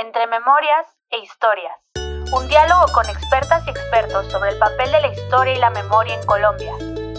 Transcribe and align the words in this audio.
Entre 0.00 0.28
Memorias 0.28 0.86
e 1.10 1.18
Historias. 1.18 1.74
Un 2.32 2.46
diálogo 2.46 2.84
con 2.94 3.04
expertas 3.06 3.66
y 3.66 3.70
expertos 3.70 4.30
sobre 4.30 4.50
el 4.50 4.58
papel 4.60 4.92
de 4.92 5.00
la 5.00 5.12
historia 5.12 5.56
y 5.56 5.58
la 5.58 5.70
memoria 5.70 6.14
en 6.14 6.24
Colombia. 6.24 6.72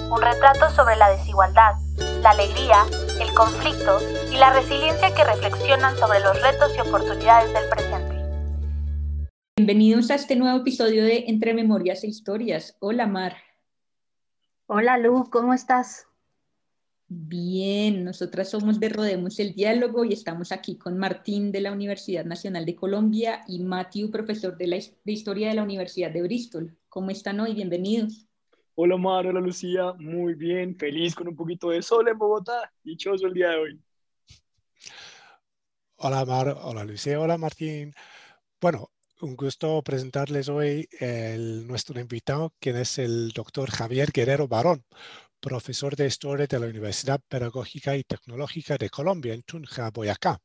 Un 0.09 0.21
retrato 0.21 0.69
sobre 0.69 0.95
la 0.95 1.09
desigualdad, 1.09 1.73
la 2.21 2.29
alegría, 2.29 2.85
el 3.19 3.33
conflicto 3.33 3.99
y 4.31 4.37
la 4.37 4.53
resiliencia 4.53 5.13
que 5.13 5.25
reflexionan 5.25 5.97
sobre 5.97 6.21
los 6.21 6.41
retos 6.41 6.73
y 6.77 6.79
oportunidades 6.79 7.51
del 7.51 7.69
presente. 7.69 8.15
Bienvenidos 9.57 10.09
a 10.09 10.15
este 10.15 10.37
nuevo 10.37 10.59
episodio 10.59 11.03
de 11.03 11.25
Entre 11.27 11.53
Memorias 11.53 12.05
e 12.05 12.07
Historias. 12.07 12.77
Hola 12.79 13.07
Mar. 13.07 13.35
Hola 14.67 14.97
Lu, 14.97 15.29
¿cómo 15.29 15.53
estás? 15.53 16.08
Bien, 17.11 18.03
nosotras 18.03 18.51
somos 18.51 18.79
de 18.79 18.87
Rodemos 18.87 19.39
el 19.39 19.55
Diálogo 19.55 20.05
y 20.05 20.13
estamos 20.13 20.51
aquí 20.51 20.77
con 20.77 20.99
Martín 20.99 21.51
de 21.51 21.59
la 21.59 21.71
Universidad 21.71 22.23
Nacional 22.23 22.67
de 22.67 22.75
Colombia 22.75 23.41
y 23.47 23.61
Matthew, 23.63 24.11
profesor 24.11 24.55
de, 24.55 24.67
la, 24.67 24.77
Historia 25.05 25.49
de 25.49 25.55
la 25.55 25.63
Universidad 25.63 26.11
de 26.11 26.21
Bristol. 26.21 26.77
¿Cómo 26.87 27.09
están 27.09 27.39
hoy? 27.39 27.55
Bienvenidos. 27.55 28.27
Hola 28.75 28.95
Mar, 28.97 29.25
hola 29.25 29.39
Lucía, 29.39 29.91
muy 29.97 30.35
bien, 30.35 30.77
feliz 30.77 31.15
con 31.15 31.27
un 31.27 31.35
poquito 31.35 31.71
de 31.71 31.81
sol 31.81 32.07
en 32.07 32.17
Bogotá, 32.17 32.71
dichoso 32.83 33.25
el 33.25 33.33
día 33.33 33.49
de 33.49 33.55
hoy. 33.55 33.81
Hola 35.95 36.23
Mar, 36.25 36.59
hola 36.61 36.83
Lucía, 36.83 37.19
hola 37.19 37.39
Martín. 37.39 37.91
Bueno, 38.61 38.91
un 39.21 39.35
gusto 39.35 39.81
presentarles 39.81 40.47
hoy 40.47 40.87
el, 40.99 41.65
nuestro 41.65 41.99
invitado, 41.99 42.53
quien 42.59 42.75
es 42.75 42.99
el 42.99 43.31
doctor 43.31 43.71
Javier 43.71 44.11
Guerrero 44.13 44.47
Barón, 44.47 44.85
profesor 45.39 45.95
de 45.95 46.07
Historia 46.07 46.47
de 46.47 46.59
la 46.59 46.67
Universidad 46.67 47.21
Pedagógica 47.27 47.95
y 47.95 48.03
Tecnológica 48.03 48.77
de 48.77 48.89
Colombia 48.89 49.33
en 49.33 49.43
Tunja, 49.43 49.89
Boyacá, 49.91 50.39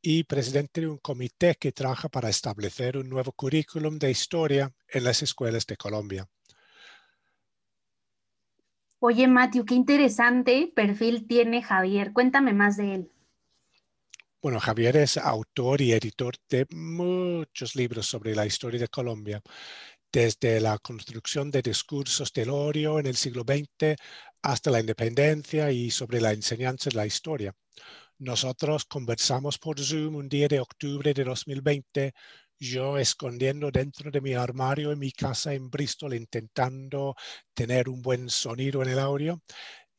y 0.00 0.24
presidente 0.24 0.80
de 0.82 0.88
un 0.88 0.98
comité 0.98 1.56
que 1.56 1.72
trabaja 1.72 2.08
para 2.08 2.28
establecer 2.28 2.96
un 2.96 3.08
nuevo 3.08 3.32
currículum 3.32 3.98
de 3.98 4.10
historia 4.10 4.72
en 4.88 5.04
las 5.04 5.22
escuelas 5.22 5.66
de 5.66 5.76
Colombia. 5.76 6.28
Oye, 9.00 9.28
Matthew, 9.28 9.64
qué 9.64 9.74
interesante 9.74 10.72
perfil 10.74 11.26
tiene 11.26 11.62
Javier. 11.62 12.12
Cuéntame 12.12 12.52
más 12.52 12.76
de 12.76 12.94
él. 12.94 13.12
Bueno, 14.40 14.60
Javier 14.60 14.96
es 14.96 15.16
autor 15.16 15.80
y 15.80 15.92
editor 15.92 16.34
de 16.48 16.66
muchos 16.70 17.74
libros 17.74 18.06
sobre 18.06 18.36
la 18.36 18.46
historia 18.46 18.78
de 18.78 18.88
Colombia 18.88 19.42
desde 20.12 20.60
la 20.60 20.78
construcción 20.78 21.50
de 21.50 21.62
discursos 21.62 22.32
del 22.32 22.50
odio 22.50 22.98
en 22.98 23.06
el 23.06 23.16
siglo 23.16 23.44
XX 23.46 23.96
hasta 24.42 24.70
la 24.70 24.80
independencia 24.80 25.70
y 25.70 25.90
sobre 25.90 26.20
la 26.20 26.32
enseñanza 26.32 26.90
de 26.90 26.96
la 26.96 27.06
historia. 27.06 27.54
Nosotros 28.18 28.84
conversamos 28.84 29.58
por 29.58 29.78
Zoom 29.80 30.16
un 30.16 30.28
día 30.28 30.48
de 30.48 30.60
octubre 30.60 31.14
de 31.14 31.24
2020, 31.24 32.12
yo 32.58 32.98
escondiendo 32.98 33.70
dentro 33.70 34.10
de 34.10 34.20
mi 34.20 34.34
armario 34.34 34.90
en 34.90 34.98
mi 34.98 35.12
casa 35.12 35.54
en 35.54 35.70
Bristol, 35.70 36.14
intentando 36.14 37.14
tener 37.54 37.88
un 37.88 38.02
buen 38.02 38.28
sonido 38.28 38.82
en 38.82 38.88
el 38.88 38.98
audio, 38.98 39.40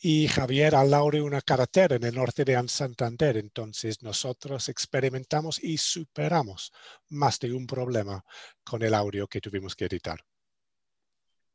y 0.02 0.28
Javier 0.28 0.75
al 0.75 0.92
lado 0.92 1.11
de 1.11 1.22
una 1.22 1.42
carretera 1.42 1.95
en 1.95 2.03
el 2.03 2.16
norte 2.16 2.45
de 2.45 2.61
Santander. 2.67 3.38
Entonces 3.38 4.02
nosotros 4.02 4.69
experimentamos 4.69 5.61
y 5.64 5.78
superamos 5.78 6.72
más 7.09 7.39
de 7.39 7.53
un 7.53 7.67
problema 7.67 8.23
con 8.64 8.81
el 8.83 8.94
audio 8.94 9.28
que 9.28 9.41
tuvimos 9.41 9.75
que 9.75 9.86
editar. 9.86 10.19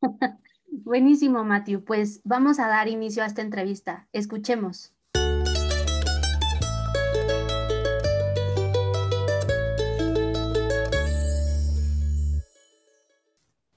Buenísimo, 0.66 1.44
Matthew. 1.44 1.84
Pues 1.84 2.20
vamos 2.24 2.58
a 2.58 2.68
dar 2.68 2.88
inicio 2.88 3.22
a 3.22 3.26
esta 3.26 3.42
entrevista. 3.42 4.08
Escuchemos. 4.12 4.93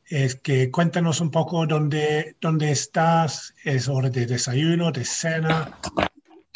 Es 0.10 0.36
que 0.36 0.72
cuéntanos 0.72 1.20
un 1.20 1.32
poco 1.32 1.66
dónde, 1.66 2.36
dónde 2.40 2.72
estás, 2.72 3.54
es 3.64 3.88
hora 3.88 4.10
de 4.10 4.26
desayuno, 4.26 4.92
de 4.92 5.04
cena, 5.04 5.78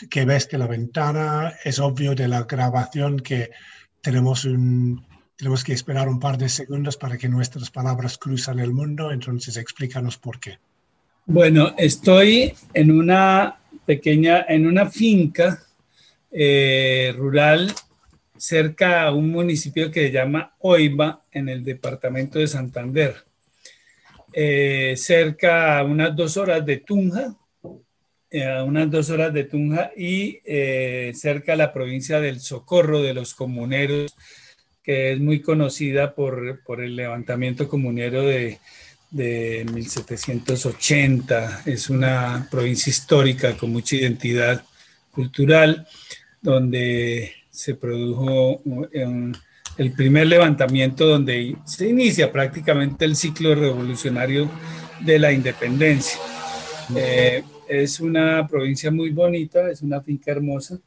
que 0.10 0.26
ves 0.26 0.50
de 0.50 0.58
la 0.58 0.68
ventana, 0.68 1.54
es 1.64 1.80
obvio 1.80 2.16
de 2.16 2.28
la 2.28 2.44
grabación 2.44 3.20
que 3.20 3.52
tenemos, 4.02 4.46
un, 4.46 5.06
tenemos 5.36 5.64
que 5.64 5.74
esperar 5.74 6.08
un 6.08 6.20
par 6.20 6.38
de 6.38 6.50
segundos 6.50 6.98
para 6.98 7.18
que 7.18 7.28
nuestras 7.28 7.70
palabras 7.70 8.18
cruzan 8.18 8.60
el 8.60 8.72
mundo, 8.72 9.12
entonces 9.12 9.58
explícanos 9.58 10.18
por 10.18 10.40
qué. 10.40 10.58
Bueno, 11.26 11.74
estoy 11.78 12.54
en 12.74 12.92
una 12.92 13.60
pequeña, 13.86 14.46
en 14.48 14.66
una 14.66 14.90
finca 14.90 15.60
eh, 16.32 17.14
rural 17.18 17.74
cerca 18.38 19.04
a 19.04 19.14
un 19.14 19.30
municipio 19.30 19.92
que 19.92 20.08
se 20.08 20.12
llama 20.12 20.56
Oiva, 20.60 21.26
en 21.32 21.48
el 21.48 21.64
departamento 21.64 22.40
de 22.40 22.48
Santander. 22.48 23.31
Eh, 24.34 24.96
cerca 24.98 25.80
a 25.80 25.84
unas 25.84 26.16
dos 26.16 26.38
horas 26.38 26.66
de 26.66 26.78
Tunja, 26.78 27.36
eh, 28.30 28.62
unas 28.62 28.90
dos 28.90 29.10
horas 29.10 29.34
de 29.34 29.44
Tunja 29.44 29.92
y 29.96 30.40
eh, 30.46 31.12
cerca 31.14 31.54
a 31.54 31.58
la 31.58 31.74
provincia 31.74 32.22
del 32.22 32.40
Socorro 32.40 33.02
de 33.02 33.14
los 33.14 33.34
Comuneros, 33.34 34.16
que 34.84 35.12
es 35.12 35.20
muy 35.20 35.42
conocida 35.42 36.16
por, 36.16 36.64
por 36.64 36.82
el 36.82 36.96
levantamiento 36.96 37.68
comunero 37.68 38.24
de, 38.24 38.60
de 39.12 39.66
1780. 39.74 41.64
Es 41.66 41.90
una 41.90 42.48
provincia 42.50 42.90
histórica 42.90 43.58
con 43.58 43.72
mucha 43.72 43.98
identidad 43.98 44.64
cultural, 45.12 45.86
donde 46.42 47.34
se 47.50 47.76
produjo 47.76 48.62
el 49.78 49.92
primer 49.94 50.28
levantamiento 50.28 51.08
donde 51.08 51.56
se 51.66 51.90
inicia 51.90 52.32
prácticamente 52.32 53.06
el 53.06 53.16
ciclo 53.16 53.56
revolucionario 53.56 54.50
de 55.00 55.20
la 55.20 55.32
independencia. 55.32 56.20
Eh, 56.96 57.44
es 57.68 58.00
una 58.00 58.48
provincia 58.48 58.92
muy 58.92 59.12
bonita, 59.12 59.70
es 59.70 59.82
una 59.82 60.02
finca 60.02 60.32
hermosa 60.32 60.78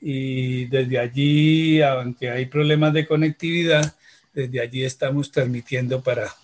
y 0.00 0.64
desde 0.66 0.98
allí, 0.98 1.82
aunque 1.82 2.30
hay 2.30 2.46
problemas 2.46 2.94
de 2.94 3.06
conectividad, 3.06 3.94
desde 4.32 4.60
allí 4.60 4.84
estamos 4.84 5.30
transmitiendo 5.30 6.02
para, 6.02 6.34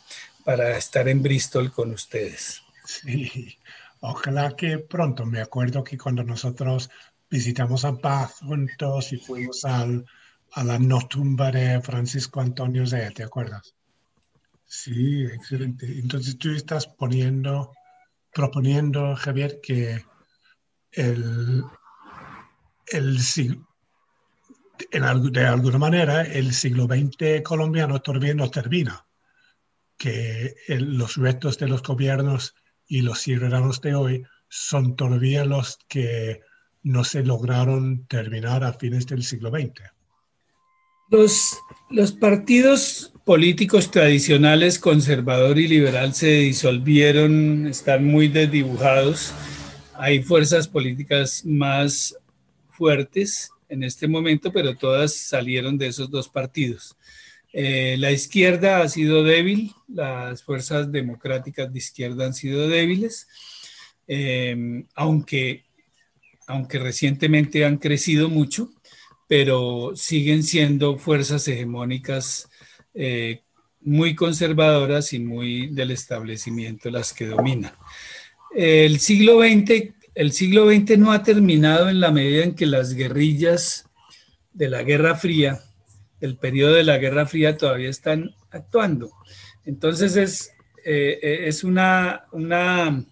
para 0.44 0.76
estar 0.76 1.08
en 1.08 1.22
Bristol 1.22 1.72
con 1.72 1.92
ustedes. 1.92 2.62
Sí, 2.84 3.56
ojalá 4.00 4.54
que 4.54 4.78
pronto. 4.78 5.24
Me 5.24 5.40
acuerdo 5.40 5.82
que 5.82 5.96
cuando 5.96 6.22
nosotros 6.22 6.90
visitamos 7.30 7.84
a 7.84 7.92
Bath 7.92 8.32
juntos 8.40 9.12
y 9.12 9.16
fuimos 9.16 9.64
al, 9.64 10.04
a 10.56 10.64
la 10.64 10.78
no 10.78 11.06
tumba 11.06 11.50
de 11.50 11.82
Francisco 11.82 12.40
Antonio 12.40 12.86
Zea, 12.86 13.10
¿te 13.10 13.22
acuerdas? 13.22 13.74
Sí, 14.64 15.22
excelente. 15.26 15.86
Entonces 15.98 16.38
tú 16.38 16.50
estás 16.50 16.86
poniendo, 16.86 17.72
proponiendo, 18.32 19.14
Javier, 19.16 19.60
que 19.62 20.02
el, 20.92 21.62
el 22.86 23.18
en, 24.92 25.32
de 25.32 25.46
alguna 25.46 25.76
manera 25.76 26.22
el 26.22 26.54
siglo 26.54 26.86
XX 26.86 27.42
colombiano 27.42 28.00
todavía 28.00 28.32
no 28.32 28.50
termina, 28.50 29.06
que 29.98 30.54
los 30.68 31.16
restos 31.16 31.58
de 31.58 31.68
los 31.68 31.82
gobiernos 31.82 32.54
y 32.86 33.02
los 33.02 33.20
ciudadanos 33.20 33.82
de 33.82 33.94
hoy 33.94 34.24
son 34.48 34.96
todavía 34.96 35.44
los 35.44 35.78
que 35.86 36.40
no 36.82 37.04
se 37.04 37.22
lograron 37.24 38.06
terminar 38.06 38.64
a 38.64 38.72
fines 38.72 39.06
del 39.06 39.22
siglo 39.22 39.50
XX. 39.50 39.95
Los, 41.08 41.62
partidos 42.18 43.12
políticos 43.24 43.92
tradicionales, 43.92 44.80
conservador 44.80 45.56
y 45.58 45.68
liberal, 45.68 46.14
se 46.14 46.30
disolvieron, 46.40 47.68
están 47.68 48.04
muy 48.04 48.26
desdibujados. 48.26 49.32
Hay 49.94 50.22
fuerzas 50.24 50.66
políticas 50.66 51.44
más 51.44 52.16
fuertes 52.70 53.50
en 53.68 53.84
este 53.84 54.08
momento, 54.08 54.52
pero 54.52 54.76
todas 54.76 55.14
salieron 55.14 55.78
de 55.78 55.86
esos 55.86 56.10
dos 56.10 56.28
partidos. 56.28 56.96
Eh, 57.52 57.96
la 57.98 58.10
izquierda 58.10 58.80
ha 58.80 58.88
sido 58.88 59.22
débil, 59.22 59.72
las 59.88 60.42
fuerzas 60.42 60.90
democráticas 60.90 61.72
de 61.72 61.78
izquierda 61.78 62.26
han 62.26 62.34
sido 62.34 62.68
débiles, 62.68 63.28
eh, 64.08 64.84
aunque, 64.96 65.64
aunque 66.48 66.80
recientemente 66.80 67.64
han 67.64 67.78
crecido 67.78 68.28
mucho 68.28 68.70
pero 69.26 69.92
siguen 69.94 70.42
siendo 70.42 70.98
fuerzas 70.98 71.46
hegemónicas 71.48 72.48
eh, 72.94 73.42
muy 73.80 74.14
conservadoras 74.14 75.12
y 75.12 75.18
muy 75.18 75.68
del 75.68 75.90
establecimiento 75.90 76.90
las 76.90 77.12
que 77.12 77.26
dominan. 77.26 77.72
El 78.54 79.00
siglo 79.00 79.40
XX, 79.40 79.94
el 80.14 80.32
siglo 80.32 80.70
XX 80.70 80.98
no 80.98 81.12
ha 81.12 81.22
terminado 81.22 81.88
en 81.88 82.00
la 82.00 82.10
medida 82.10 82.44
en 82.44 82.54
que 82.54 82.66
las 82.66 82.94
guerrillas 82.94 83.88
de 84.52 84.68
la 84.68 84.82
Guerra 84.82 85.16
Fría, 85.16 85.60
el 86.20 86.36
periodo 86.36 86.74
de 86.74 86.84
la 86.84 86.98
Guerra 86.98 87.26
Fría 87.26 87.56
todavía 87.56 87.90
están 87.90 88.34
actuando. 88.50 89.10
Entonces 89.64 90.16
es, 90.16 90.52
eh, 90.84 91.42
es 91.46 91.64
una, 91.64 92.24
una 92.32 93.04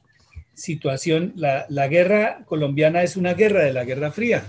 situación, 0.55 1.33
la, 1.37 1.67
la 1.69 1.89
guerra 1.89 2.45
colombiana 2.47 3.03
es 3.03 3.17
una 3.17 3.35
guerra 3.35 3.65
de 3.65 3.73
la 3.73 3.85
Guerra 3.85 4.13
Fría 4.13 4.45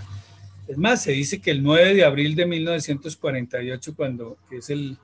Es 0.68 0.76
más, 0.76 1.02
se 1.02 1.12
dice 1.12 1.40
que 1.40 1.50
el 1.50 1.62
9 1.62 1.94
de 1.94 2.04
abril 2.04 2.34
de 2.34 2.46
1948, 2.46 3.94
cuando 3.94 4.36
que 4.48 4.58
es 4.58 4.70
el, 4.70 4.98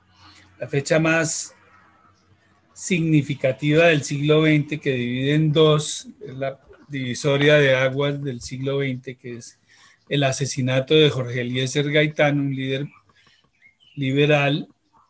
la 0.59 0.67
fecha 0.67 0.99
más 0.99 1.55
significativa 2.73 3.85
del 3.85 4.03
siglo 4.03 4.43
XX, 4.43 4.79
que 4.79 4.93
divide 4.93 5.35
en 5.35 5.51
dos, 5.51 6.07
es 6.25 6.35
la 6.35 6.59
divisoria 6.87 7.55
de 7.55 7.75
aguas 7.75 8.21
del 8.23 8.41
siglo 8.41 8.79
XX, 8.79 9.17
que 9.17 9.37
es 9.37 9.59
el 10.09 10.23
asesinato 10.23 10.93
de 10.93 11.09
Jorge 11.09 11.41
Eliezer 11.41 11.91
Gaitán, 11.91 12.39
un 12.39 12.55
líder 12.55 12.87
liberal 13.95 14.67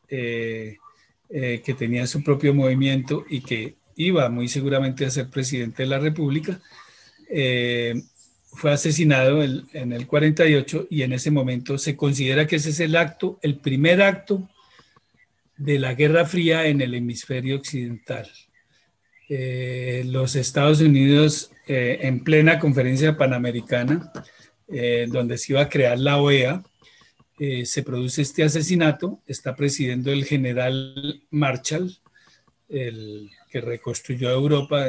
eh, 0.09 0.77
eh, 1.29 1.61
que 1.65 1.73
tenía 1.73 2.05
su 2.05 2.23
propio 2.23 2.53
movimiento 2.53 3.25
y 3.29 3.41
que 3.41 3.75
iba 3.95 4.29
muy 4.29 4.47
seguramente 4.47 5.05
a 5.05 5.09
ser 5.09 5.29
presidente 5.29 5.83
de 5.83 5.89
la 5.89 5.99
República, 5.99 6.59
eh, 7.29 8.01
fue 8.55 8.71
asesinado 8.71 9.43
en, 9.43 9.93
el 9.93 10.07
48 10.07 10.87
y 10.89 11.01
en 11.01 11.13
ese 11.13 11.31
momento 11.31 11.77
se 11.77 11.95
considera 11.95 12.47
que 12.47 12.57
ese 12.57 12.69
es 12.69 12.79
el 12.79 12.95
acto, 12.95 13.39
el 13.41 13.59
primer 13.59 14.01
acto 14.01 14.49
de 15.57 15.79
la 15.79 15.93
Guerra 15.93 16.25
Fría 16.25 16.67
en 16.67 16.81
el 16.81 16.93
hemisferio 16.93 17.57
occidental. 17.57 18.29
Eh, 19.29 20.03
los 20.05 20.35
Estados 20.35 20.81
Unidos, 20.81 21.51
eh, 21.67 21.99
en 22.01 22.23
plena 22.23 22.59
conferencia 22.59 23.17
panamericana, 23.17 24.11
donde 25.07 25.37
se 25.37 25.53
iba 25.53 25.61
a 25.61 25.69
crear 25.69 25.99
la 25.99 26.17
OEA, 26.17 26.63
se 27.63 27.83
produce 27.83 28.23
este 28.23 28.43
asesinato, 28.43 29.21
está 29.27 29.55
presidiendo 29.55 30.11
el 30.11 30.25
general 30.25 31.21
Marshall, 31.29 31.95
el 32.69 33.29
que 33.51 33.61
reconstruyó 33.61 34.31
Europa, 34.31 34.87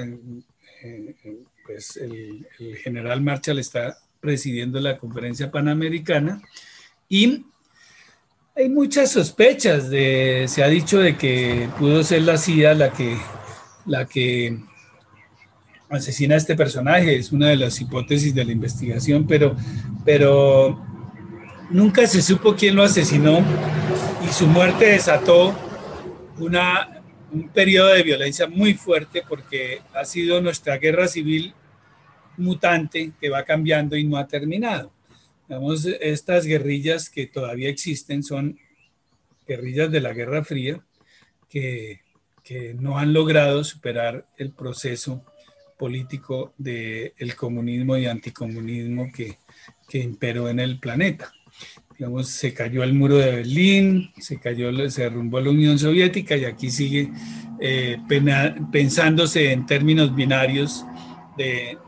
pues 1.65 1.97
el, 1.97 2.47
general 2.83 3.21
Marshall 3.21 3.59
está 3.59 3.99
presidiendo 4.21 4.81
la 4.81 4.99
conferencia 4.99 5.51
panamericana 5.51 6.41
y 7.09 7.45
hay 8.57 8.69
muchas 8.69 9.13
sospechas 9.13 9.91
de, 9.91 10.47
se 10.49 10.63
ha 10.63 10.69
dicho 10.69 11.01
de 11.01 11.17
que 11.17 11.69
pudo 11.79 12.03
ser 12.05 12.23
la 12.23 12.39
CIA 12.39 12.75
la 12.75 12.93
que, 12.93 13.17
la 13.87 14.07
que 14.07 14.59
asesina 15.91 16.35
a 16.35 16.39
este 16.39 16.57
personaje, 16.57 17.17
es 17.17 17.33
una 17.33 17.49
de 17.49 17.57
las 17.57 17.81
hipótesis 17.81 18.35
de 18.35 18.45
la 18.45 18.53
investigación, 18.53 19.27
pero, 19.27 19.57
pero 20.05 20.81
nunca 21.71 22.07
se 22.07 22.23
supo 22.23 22.55
quién 22.55 22.77
lo 22.77 22.83
asesinó 22.83 23.41
y 24.27 24.33
su 24.33 24.47
muerte 24.47 24.87
desató 24.87 25.55
una 26.39 26.94
un 27.35 27.49
periodo 27.49 27.89
de 27.89 28.05
violencia 28.05 28.47
muy 28.47 28.75
fuerte 28.75 29.25
porque 29.29 29.81
ha 29.93 30.05
sido 30.05 30.41
nuestra 30.41 30.79
guerra 30.79 31.09
civil 31.09 31.53
mutante 32.37 33.13
que 33.21 33.29
va 33.29 33.45
cambiando 33.45 33.97
y 33.97 34.05
no 34.05 34.17
ha 34.17 34.29
terminado. 34.29 34.93
Digamos, 35.49 35.85
estas 35.85 36.47
guerrillas 36.47 37.11
que 37.11 37.27
todavía 37.27 37.69
existen 37.69 38.23
son 38.23 38.57
guerrillas 39.47 39.91
de 39.91 40.01
la 40.01 40.13
Guerra 40.13 40.45
Fría 40.45 40.83
que, 41.51 42.01
que 42.43 42.73
no 42.75 42.99
han 42.99 43.13
logrado 43.13 43.65
superar 43.65 44.27
el 44.39 44.53
proceso 44.53 45.25
político 45.77 46.55
del 46.57 47.35
comunismo 47.37 47.97
y 47.97 48.07
anticomunismo 48.07 49.11
que, 49.13 49.39
que 49.89 49.99
imperó 49.99 50.49
en 50.49 50.61
el 50.61 50.79
planeta 50.79 51.34
digamos, 51.99 52.29
se 52.29 52.53
cayó 52.53 52.83
el 52.83 52.95
muro 52.95 53.17
de 53.17 53.37
Berlín, 53.37 54.11
se 54.19 54.39
cayó, 54.39 54.91
se 54.91 55.03
derrumbó 55.03 55.41
la 55.41 55.51
Unión 55.51 55.79
Soviética 55.79 56.37
y 56.37 56.45
aquí 56.45 56.71
sigue 56.71 57.11
eh, 57.61 57.99
pensándose 58.73 59.53
en 59.53 59.67
términos 59.67 60.15
binarios 60.15 60.85
de, 61.37 61.79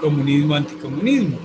comunismo, 0.00 0.54
anticomunismo. 0.54 1.38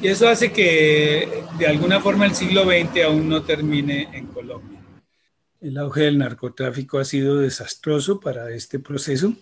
Y 0.00 0.08
eso 0.08 0.28
hace 0.28 0.50
que 0.50 1.44
de 1.58 1.66
alguna 1.66 2.00
forma 2.00 2.26
el 2.26 2.34
siglo 2.34 2.64
XX 2.64 3.04
aún 3.04 3.28
no 3.28 3.42
termine 3.42 4.08
en 4.12 4.26
Colombia. 4.26 4.80
El 5.60 5.78
auge 5.78 6.02
del 6.02 6.18
narcotráfico 6.18 6.98
ha 6.98 7.04
sido 7.04 7.38
desastroso 7.38 8.18
para 8.18 8.50
este 8.50 8.80
proceso 8.80 9.34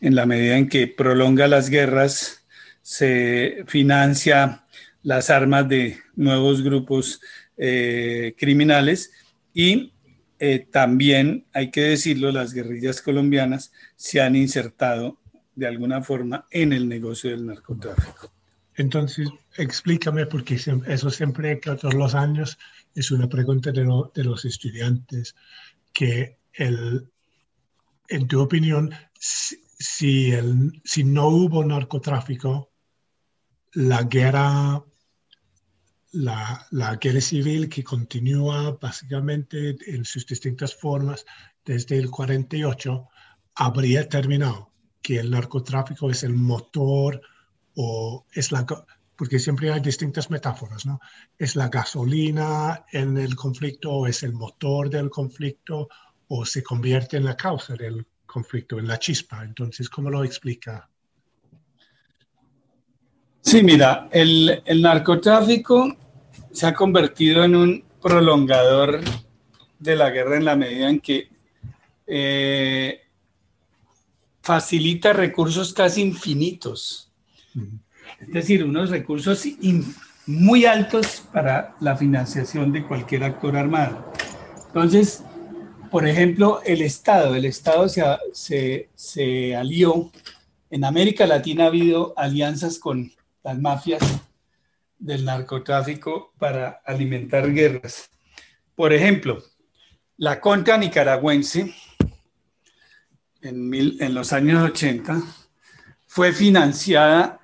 en 0.00 0.14
la 0.14 0.26
medida 0.26 0.58
en 0.58 0.68
que 0.68 0.86
prolonga 0.86 1.48
las 1.48 1.70
guerras, 1.70 2.44
se 2.82 3.64
financia 3.68 4.64
las 5.02 5.30
armas 5.30 5.68
de 5.68 5.98
nuevos 6.14 6.62
grupos 6.62 7.20
eh, 7.56 8.34
criminales 8.36 9.12
y 9.54 9.92
eh, 10.38 10.66
también, 10.70 11.46
hay 11.52 11.70
que 11.70 11.82
decirlo, 11.82 12.32
las 12.32 12.52
guerrillas 12.52 13.00
colombianas 13.00 13.72
se 13.94 14.20
han 14.20 14.34
insertado 14.34 15.18
de 15.54 15.66
alguna 15.66 16.02
forma 16.02 16.46
en 16.50 16.72
el 16.72 16.88
negocio 16.88 17.30
del 17.30 17.46
narcotráfico. 17.46 18.32
Entonces, 18.74 19.28
explícame, 19.56 20.26
porque 20.26 20.54
eso 20.54 21.10
siempre, 21.10 21.60
que 21.60 21.74
todos 21.76 21.94
los 21.94 22.14
años, 22.14 22.58
es 22.94 23.10
una 23.10 23.28
pregunta 23.28 23.70
de, 23.70 23.84
de 24.14 24.24
los 24.24 24.44
estudiantes, 24.44 25.36
que 25.92 26.38
el, 26.54 27.08
en 28.08 28.26
tu 28.26 28.40
opinión, 28.40 28.90
si, 29.18 30.32
el, 30.32 30.80
si 30.84 31.04
no 31.04 31.28
hubo 31.28 31.64
narcotráfico, 31.64 32.70
la 33.74 34.02
guerra 34.02 34.82
la, 36.12 36.98
guerra 37.00 37.20
civil 37.20 37.68
que 37.68 37.82
continúa 37.82 38.76
básicamente 38.80 39.76
en 39.86 40.04
sus 40.04 40.26
distintas 40.26 40.74
formas 40.74 41.24
desde 41.64 41.96
el 41.96 42.10
48 42.10 43.08
habría 43.54 44.08
terminado, 44.08 44.70
que 45.00 45.18
el 45.18 45.30
narcotráfico 45.30 46.10
es 46.10 46.22
el 46.22 46.34
motor 46.34 47.20
o 47.74 48.26
es 48.32 48.52
la, 48.52 48.66
porque 49.16 49.38
siempre 49.38 49.72
hay 49.72 49.80
distintas 49.80 50.30
metáforas, 50.30 50.84
¿no? 50.84 51.00
Es 51.38 51.56
la 51.56 51.68
gasolina 51.68 52.84
en 52.92 53.16
el 53.16 53.34
conflicto 53.34 53.92
o 53.92 54.06
es 54.06 54.22
el 54.22 54.32
motor 54.32 54.90
del 54.90 55.08
conflicto 55.10 55.88
o 56.28 56.44
se 56.44 56.62
convierte 56.62 57.16
en 57.16 57.24
la 57.24 57.36
causa 57.36 57.74
del 57.74 58.06
conflicto, 58.26 58.78
en 58.78 58.88
la 58.88 58.98
chispa. 58.98 59.44
Entonces, 59.44 59.88
¿cómo 59.88 60.10
lo 60.10 60.24
explica? 60.24 60.88
Sí, 63.40 63.62
mira, 63.62 64.08
el, 64.12 64.62
el 64.64 64.80
narcotráfico 64.80 65.96
se 66.52 66.66
ha 66.66 66.74
convertido 66.74 67.44
en 67.44 67.56
un 67.56 67.84
prolongador 68.00 69.00
de 69.78 69.96
la 69.96 70.10
guerra 70.10 70.36
en 70.36 70.44
la 70.44 70.56
medida 70.56 70.88
en 70.88 71.00
que 71.00 71.28
eh, 72.06 73.00
facilita 74.42 75.12
recursos 75.12 75.72
casi 75.72 76.02
infinitos. 76.02 77.10
Es 78.20 78.32
decir, 78.32 78.64
unos 78.64 78.90
recursos 78.90 79.44
muy 80.26 80.64
altos 80.64 81.24
para 81.32 81.74
la 81.80 81.96
financiación 81.96 82.72
de 82.72 82.86
cualquier 82.86 83.24
actor 83.24 83.56
armado. 83.56 84.12
Entonces, 84.68 85.24
por 85.90 86.06
ejemplo, 86.06 86.60
el 86.64 86.82
Estado, 86.82 87.34
el 87.34 87.44
Estado 87.44 87.88
se, 87.88 88.88
se 88.94 89.56
alió, 89.56 90.10
en 90.70 90.84
América 90.84 91.26
Latina 91.26 91.64
ha 91.64 91.66
habido 91.68 92.14
alianzas 92.16 92.78
con 92.78 93.12
las 93.42 93.58
mafias 93.58 94.02
del 95.02 95.24
narcotráfico 95.24 96.32
para 96.38 96.80
alimentar 96.84 97.52
guerras. 97.52 98.08
Por 98.74 98.92
ejemplo, 98.92 99.42
la 100.16 100.40
contra 100.40 100.78
nicaragüense 100.78 101.74
en, 103.42 103.74
en 103.74 104.14
los 104.14 104.32
años 104.32 104.62
80 104.62 105.20
fue 106.06 106.32
financiada 106.32 107.40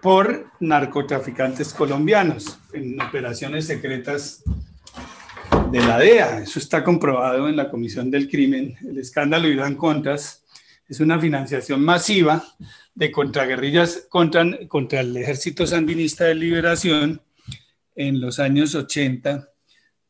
por 0.00 0.50
narcotraficantes 0.58 1.74
colombianos 1.74 2.58
en 2.72 3.00
operaciones 3.00 3.66
secretas 3.66 4.42
de 5.70 5.80
la 5.80 5.98
DEA. 5.98 6.40
Eso 6.40 6.58
está 6.58 6.82
comprobado 6.82 7.48
en 7.48 7.56
la 7.56 7.70
Comisión 7.70 8.10
del 8.10 8.28
Crimen. 8.28 8.76
El 8.88 8.98
escándalo 8.98 9.48
Irán 9.48 9.76
Contras 9.76 10.41
es 10.88 11.00
una 11.00 11.18
financiación 11.18 11.82
masiva 11.82 12.44
de 12.94 13.10
contraguerrillas 13.10 14.06
contra, 14.08 14.44
contra 14.68 15.00
el 15.00 15.16
ejército 15.16 15.66
sandinista 15.66 16.24
de 16.24 16.34
liberación 16.34 17.22
en 17.94 18.20
los 18.20 18.38
años 18.38 18.74
80 18.74 19.48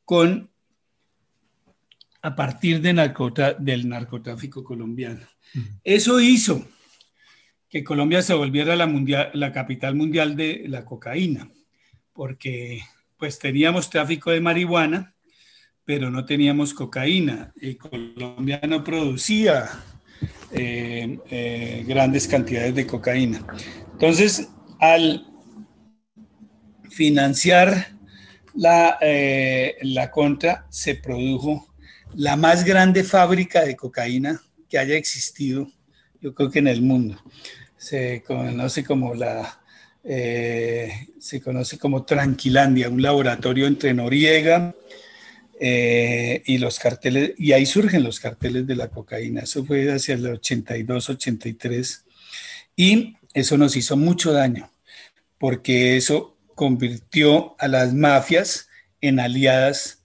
con 0.04 0.50
a 2.22 2.36
partir 2.36 2.80
de 2.80 2.94
del 3.58 3.88
narcotráfico 3.88 4.62
colombiano. 4.62 5.26
Eso 5.82 6.20
hizo 6.20 6.64
que 7.68 7.82
Colombia 7.82 8.22
se 8.22 8.34
volviera 8.34 8.76
la, 8.76 8.86
mundial, 8.86 9.30
la 9.34 9.52
capital 9.52 9.96
mundial 9.96 10.36
de 10.36 10.64
la 10.68 10.84
cocaína, 10.84 11.50
porque 12.12 12.82
pues 13.16 13.38
teníamos 13.38 13.90
tráfico 13.90 14.30
de 14.30 14.40
marihuana, 14.40 15.14
pero 15.84 16.10
no 16.10 16.24
teníamos 16.24 16.74
cocaína 16.74 17.52
y 17.60 17.74
Colombia 17.74 18.60
no 18.68 18.84
producía 18.84 19.68
eh, 20.52 21.18
eh, 21.30 21.84
grandes 21.86 22.28
cantidades 22.28 22.74
de 22.74 22.86
cocaína. 22.86 23.44
Entonces, 23.92 24.48
al 24.80 25.26
financiar 26.90 27.88
la, 28.54 28.98
eh, 29.00 29.76
la 29.82 30.10
contra, 30.10 30.66
se 30.68 30.94
produjo 30.94 31.72
la 32.14 32.36
más 32.36 32.64
grande 32.64 33.02
fábrica 33.02 33.62
de 33.64 33.76
cocaína 33.76 34.42
que 34.68 34.78
haya 34.78 34.96
existido, 34.96 35.70
yo 36.20 36.34
creo 36.34 36.50
que 36.50 36.58
en 36.58 36.68
el 36.68 36.82
mundo. 36.82 37.16
Se 37.76 38.22
conoce 38.22 38.84
como 38.84 39.14
la 39.14 39.58
se 40.04 41.40
conoce 41.40 41.78
como 41.78 42.04
Tranquilandia, 42.04 42.88
un 42.90 43.02
laboratorio 43.02 43.68
entre 43.68 43.94
Noriega 43.94 44.74
eh, 45.64 46.42
y 46.44 46.58
los 46.58 46.80
carteles, 46.80 47.34
y 47.38 47.52
ahí 47.52 47.66
surgen 47.66 48.02
los 48.02 48.18
carteles 48.18 48.66
de 48.66 48.74
la 48.74 48.88
cocaína. 48.88 49.42
Eso 49.42 49.64
fue 49.64 49.92
hacia 49.92 50.16
el 50.16 50.26
82, 50.26 51.10
83, 51.10 52.04
y 52.74 53.16
eso 53.32 53.56
nos 53.56 53.76
hizo 53.76 53.96
mucho 53.96 54.32
daño, 54.32 54.72
porque 55.38 55.96
eso 55.96 56.36
convirtió 56.56 57.54
a 57.60 57.68
las 57.68 57.94
mafias 57.94 58.70
en 59.00 59.20
aliadas 59.20 60.02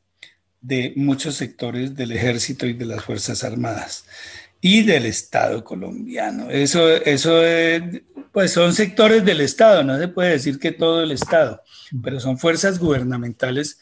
de 0.61 0.93
muchos 0.95 1.33
sectores 1.33 1.95
del 1.95 2.11
ejército 2.11 2.67
y 2.67 2.73
de 2.73 2.85
las 2.85 3.03
Fuerzas 3.03 3.43
Armadas 3.43 4.05
y 4.61 4.83
del 4.83 5.07
Estado 5.07 5.63
colombiano. 5.63 6.51
Eso, 6.51 6.87
eso 6.87 7.41
pues 8.31 8.51
son 8.51 8.75
sectores 8.75 9.25
del 9.25 9.41
Estado, 9.41 9.83
no 9.83 9.97
se 9.97 10.07
puede 10.07 10.33
decir 10.33 10.59
que 10.59 10.71
todo 10.71 11.01
el 11.01 11.13
Estado, 11.13 11.63
pero 12.03 12.19
son 12.19 12.37
fuerzas 12.37 12.77
gubernamentales 12.77 13.79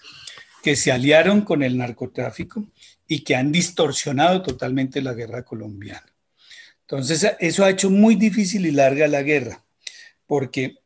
que 0.66 0.76
se 0.76 0.92
aliaron 0.92 1.42
con 1.42 1.62
el 1.62 1.78
narcotráfico 1.78 2.66
y 3.08 3.20
que 3.20 3.36
han 3.36 3.52
distorsionado 3.52 4.42
totalmente 4.42 5.00
la 5.00 5.14
guerra 5.14 5.44
colombiana. 5.44 6.12
Entonces, 6.82 7.34
eso 7.40 7.64
ha 7.64 7.70
hecho 7.70 7.92
muy 7.92 8.16
difícil 8.16 8.66
y 8.66 8.72
larga 8.72 9.08
la 9.08 9.22
guerra, 9.22 9.64
porque 10.26 10.80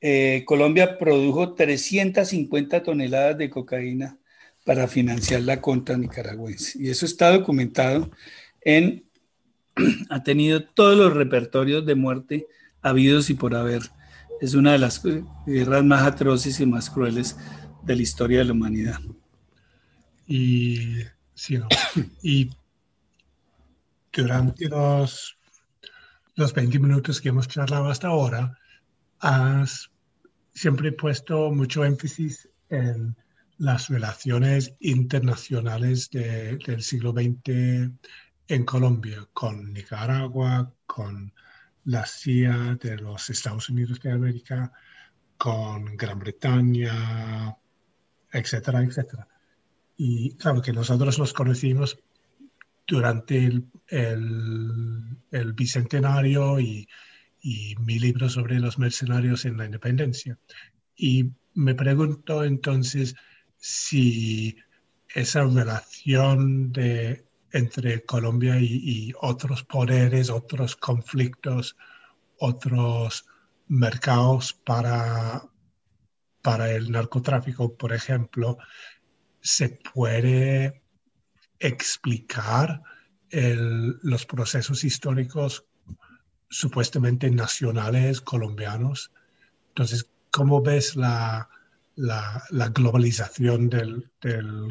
eh, 0.00 0.42
Colombia 0.46 0.96
produjo 0.96 1.52
350 1.52 2.82
toneladas 2.82 3.36
de 3.36 3.50
cocaína 3.50 4.16
para 4.64 4.88
financiar 4.88 5.42
la 5.42 5.60
contra 5.60 5.98
nicaragüense. 5.98 6.82
Y 6.82 6.88
eso 6.88 7.04
está 7.04 7.30
documentado 7.30 8.10
en, 8.62 9.04
ha 10.08 10.22
tenido 10.22 10.64
todos 10.64 10.96
los 10.96 11.12
repertorios 11.12 11.84
de 11.84 11.94
muerte 11.94 12.46
habidos 12.80 13.28
y 13.28 13.34
por 13.34 13.54
haber. 13.54 13.82
Es 14.40 14.54
una 14.54 14.72
de 14.72 14.78
las 14.78 15.02
guerras 15.46 15.84
más 15.84 16.04
atroces 16.04 16.58
y 16.58 16.64
más 16.64 16.88
crueles 16.88 17.36
de 17.84 17.96
la 17.96 18.02
historia 18.02 18.38
de 18.38 18.44
la 18.46 18.52
humanidad. 18.52 19.00
Y, 20.26 20.98
sí, 21.34 21.58
y 22.22 22.50
durante 24.12 24.68
los, 24.68 25.36
los 26.34 26.54
20 26.54 26.78
minutos 26.78 27.20
que 27.20 27.30
hemos 27.30 27.48
charlado 27.48 27.88
hasta 27.88 28.08
ahora, 28.08 28.58
has 29.20 29.90
siempre 30.54 30.92
puesto 30.92 31.50
mucho 31.50 31.84
énfasis 31.84 32.48
en 32.70 33.16
las 33.58 33.88
relaciones 33.88 34.74
internacionales 34.80 36.10
del 36.10 36.82
siglo 36.82 37.12
XX 37.12 37.90
en 38.48 38.64
Colombia, 38.64 39.26
con 39.32 39.72
Nicaragua, 39.72 40.72
con 40.86 41.32
la 41.84 42.06
CIA 42.06 42.78
de 42.80 42.96
los 42.96 43.30
Estados 43.30 43.68
Unidos 43.68 44.00
de 44.00 44.12
América, 44.12 44.72
con 45.36 45.96
Gran 45.96 46.18
Bretaña, 46.18 47.56
etcétera, 48.38 48.82
etcétera. 48.82 49.26
Y 49.96 50.34
claro 50.34 50.60
que 50.60 50.72
nosotros 50.72 51.18
nos 51.18 51.32
conocimos 51.32 51.98
durante 52.86 53.62
el, 53.88 55.52
bicentenario 55.54 56.60
y, 56.60 56.86
y 57.40 57.74
mi 57.80 57.98
libro 57.98 58.28
sobre 58.28 58.58
los 58.58 58.78
mercenarios 58.78 59.44
en 59.44 59.56
la 59.56 59.64
independencia. 59.64 60.38
Y 60.96 61.30
me 61.54 61.74
pregunto 61.74 62.44
entonces, 62.44 63.14
si 63.56 64.56
esa 65.14 65.44
relación 65.44 66.72
de, 66.72 67.24
entre 67.54 68.04
Colombia 68.04 68.58
y, 68.60 69.12
otros 69.20 69.62
poderes, 69.62 70.28
otros 70.28 70.74
conflictos, 70.76 71.76
otros 72.38 73.26
mercados 73.68 74.52
para, 74.52 75.44
para 76.44 76.70
el 76.70 76.92
narcotráfico, 76.92 77.74
por 77.74 77.94
ejemplo, 77.94 78.58
se 79.40 79.80
puede 79.94 80.82
explicar 81.58 82.82
los 83.30 84.26
procesos 84.26 84.84
históricos 84.84 85.64
supuestamente 86.50 87.30
nacionales 87.30 88.20
colombianos. 88.20 89.10
Entonces, 89.68 90.10
¿cómo 90.30 90.60
ves 90.60 90.96
la, 90.96 91.48
la, 91.96 92.68
globalización 92.68 93.70
del, 93.70 94.10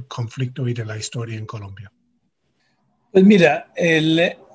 conflicto 0.08 0.68
y 0.68 0.76
de 0.76 0.86
la 0.86 0.96
historia 0.96 1.40
en 1.40 1.48
Colombia? 1.48 1.92
Pues 3.12 3.26
mira, 3.26 3.74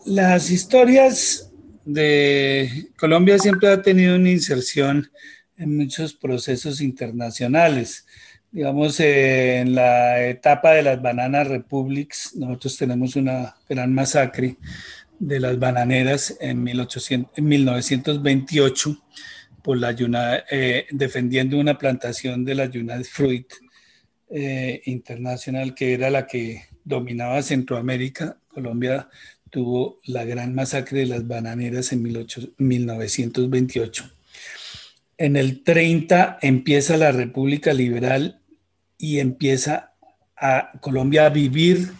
las 0.07 0.51
historias 0.51 1.53
de 1.85 2.93
Colombia 2.97 3.41
siempre 3.41 3.71
ha 3.71 3.83
tenido 3.83 4.15
una 4.15 4.31
inserción 4.31 5.11
en 5.59 5.77
muchos 5.77 6.15
procesos 6.15 6.81
internacionales. 6.81 8.07
Digamos, 8.51 8.99
en 9.01 9.75
la 9.75 10.27
etapa 10.27 10.73
de 10.73 10.83
las 10.83 11.03
Bananas 11.03 11.49
Republics, 11.49 12.35
nosotros 12.37 12.79
tenemos 12.79 13.17
una 13.17 13.57
gran 13.69 13.93
masacre 13.93 14.57
de 15.19 15.41
las 15.41 15.59
bananeras 15.59 16.37
en, 16.41 16.63
1800, 16.63 17.37
en 17.37 17.45
1928 17.45 18.97
por 19.63 19.77
la 19.77 19.95
eh, 20.51 20.87
defendiendo 20.91 21.59
una 21.59 21.77
plantación 21.77 22.45
de 22.45 22.55
la 22.55 22.65
United 22.65 23.05
Fruit 23.05 23.53
eh, 24.31 24.81
Internacional, 24.87 25.75
que 25.75 25.93
era 25.93 26.09
la 26.09 26.27
que 26.27 26.65
dominaba 26.85 27.43
Centroamérica. 27.43 28.39
Colombia 28.49 29.11
tuvo 29.51 30.01
la 30.05 30.25
gran 30.25 30.55
masacre 30.55 31.01
de 31.01 31.07
las 31.07 31.27
bananeras 31.27 31.93
en 31.93 32.03
1928. 32.03 34.18
En 35.19 35.37
el 35.37 35.65
30 35.65 36.39
empieza 36.43 36.97
la 36.97 37.11
República 37.11 37.75
Liberal 37.75 38.41
y 38.97 39.19
empieza 39.19 39.93
a 40.37 40.71
Colombia 40.81 41.27
a 41.27 41.31
vivir 41.31 41.91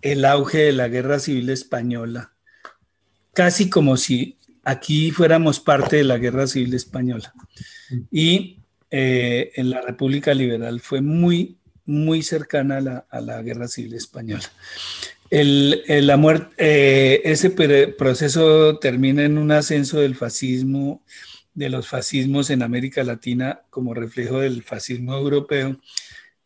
el 0.00 0.24
auge 0.24 0.58
de 0.58 0.72
la 0.72 0.88
Guerra 0.88 1.18
Civil 1.18 1.50
Española, 1.50 2.32
casi 3.34 3.68
como 3.68 3.98
si 3.98 4.38
aquí 4.64 5.10
fuéramos 5.10 5.60
parte 5.60 5.96
de 5.96 6.04
la 6.04 6.16
Guerra 6.16 6.46
Civil 6.46 6.72
Española. 6.72 7.34
Y 8.10 8.58
eh, 8.90 9.52
en 9.54 9.68
la 9.70 9.82
República 9.82 10.32
Liberal 10.32 10.80
fue 10.80 11.02
muy, 11.02 11.58
muy 11.84 12.22
cercana 12.22 13.04
a 13.10 13.20
la, 13.20 13.42
Guerra 13.42 13.68
Civil 13.68 13.94
Española. 13.94 14.50
El, 15.30 15.82
la 16.06 16.16
muerte, 16.16 16.54
eh, 16.58 17.22
ese 17.24 17.50
proceso 17.50 18.78
termina 18.78 19.24
en 19.24 19.38
un 19.38 19.52
ascenso 19.52 20.00
del 20.00 20.14
fascismo, 20.14 21.02
de 21.54 21.68
los 21.68 21.88
fascismos 21.88 22.50
en 22.50 22.62
América 22.62 23.04
Latina 23.04 23.62
como 23.70 23.94
reflejo 23.94 24.40
del 24.40 24.62
fascismo 24.62 25.14
europeo. 25.14 25.80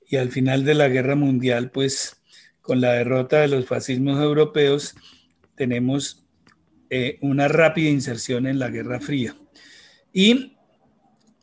Y 0.09 0.17
al 0.17 0.31
final 0.31 0.65
de 0.65 0.75
la 0.75 0.89
guerra 0.89 1.17
mundial, 1.17 1.71
pues 1.71 2.23
con 2.61 2.81
la 2.81 2.93
derrota 2.93 3.41
de 3.41 3.49
los 3.49 3.67
fascismos 3.67 4.21
europeos, 4.21 4.95
tenemos 5.55 6.27
eh, 6.91 7.19
una 7.21 7.49
rápida 7.49 7.91
inserción 7.91 8.47
en 8.47 8.59
la 8.59 8.69
Guerra 8.69 9.01
Fría. 9.01 9.37
Y 10.13 10.57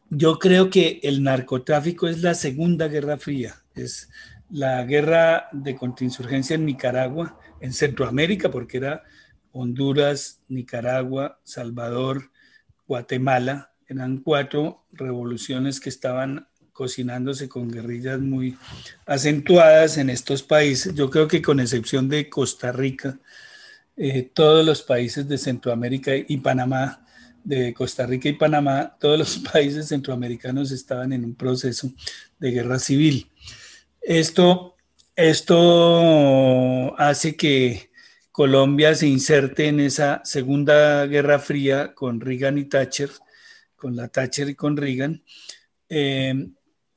yo 0.10 0.40
creo 0.40 0.70
que 0.70 1.00
el 1.04 1.24
narcotráfico 1.24 2.08
es 2.08 2.22
la 2.22 2.34
segunda 2.34 2.88
Guerra 2.88 3.18
Fría, 3.18 3.56
es 3.76 4.10
la 4.50 4.84
guerra 4.84 5.48
de 5.52 5.76
contrainsurgencia 5.76 6.56
en 6.56 6.66
Nicaragua, 6.66 7.40
en 7.60 7.74
Centroamérica, 7.74 8.52
porque 8.52 8.78
era 8.78 9.04
Honduras, 9.52 10.42
Nicaragua, 10.48 11.40
Salvador, 11.44 12.32
Guatemala, 12.94 13.72
eran 13.88 14.20
cuatro 14.20 14.86
revoluciones 14.92 15.80
que 15.80 15.90
estaban 15.90 16.48
cocinándose 16.72 17.50
con 17.50 17.72
guerrillas 17.72 18.20
muy 18.20 18.56
acentuadas 19.08 19.98
en 19.98 20.12
estos 20.12 20.44
países. 20.44 20.94
Yo 20.94 21.10
creo 21.10 21.28
que 21.28 21.42
con 21.42 21.60
excepción 21.60 22.08
de 22.08 22.30
Costa 22.30 22.72
Rica, 22.72 23.18
eh, 23.98 24.30
todos 24.32 24.64
los 24.64 24.84
países 24.84 25.28
de 25.28 25.40
Centroamérica 25.40 26.12
y 26.16 26.38
Panamá, 26.38 27.04
de 27.44 27.74
Costa 27.74 28.06
Rica 28.06 28.30
y 28.30 28.34
Panamá, 28.34 28.96
todos 29.00 29.18
los 29.18 29.38
países 29.52 29.88
centroamericanos 29.88 30.70
estaban 30.70 31.14
en 31.14 31.26
un 31.26 31.34
proceso 31.34 31.92
de 32.38 32.52
guerra 32.52 32.78
civil. 32.78 33.32
Esto, 34.02 34.76
esto 35.16 36.96
hace 37.00 37.36
que 37.36 37.90
Colombia 38.34 38.96
se 38.96 39.06
inserte 39.08 39.68
en 39.68 39.80
esa 39.80 40.20
segunda 40.26 41.06
guerra 41.06 41.38
fría 41.38 41.94
con 41.94 42.20
Reagan 42.20 42.58
y 42.58 42.66
Thatcher, 42.66 43.12
con 43.76 43.96
la 43.96 44.08
Thatcher 44.08 44.50
y 44.50 44.56
con 44.56 44.76
Reagan, 44.76 45.22
eh, 45.88 46.50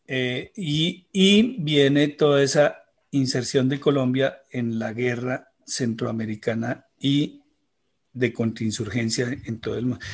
eh, 0.06 0.52
y, 0.56 1.56
viene 1.58 2.08
toda 2.08 2.42
esa 2.42 2.84
inserción 3.10 3.68
de 3.68 3.78
Colombia 3.78 4.44
en 4.50 4.78
la 4.78 4.94
guerra 4.94 5.52
centroamericana 5.66 6.86
y 6.98 7.42
de 8.14 8.32
contrainsurgencia 8.32 9.26
en 9.44 9.60
todo 9.60 9.76
el 9.76 9.84
mundo. 9.84 10.04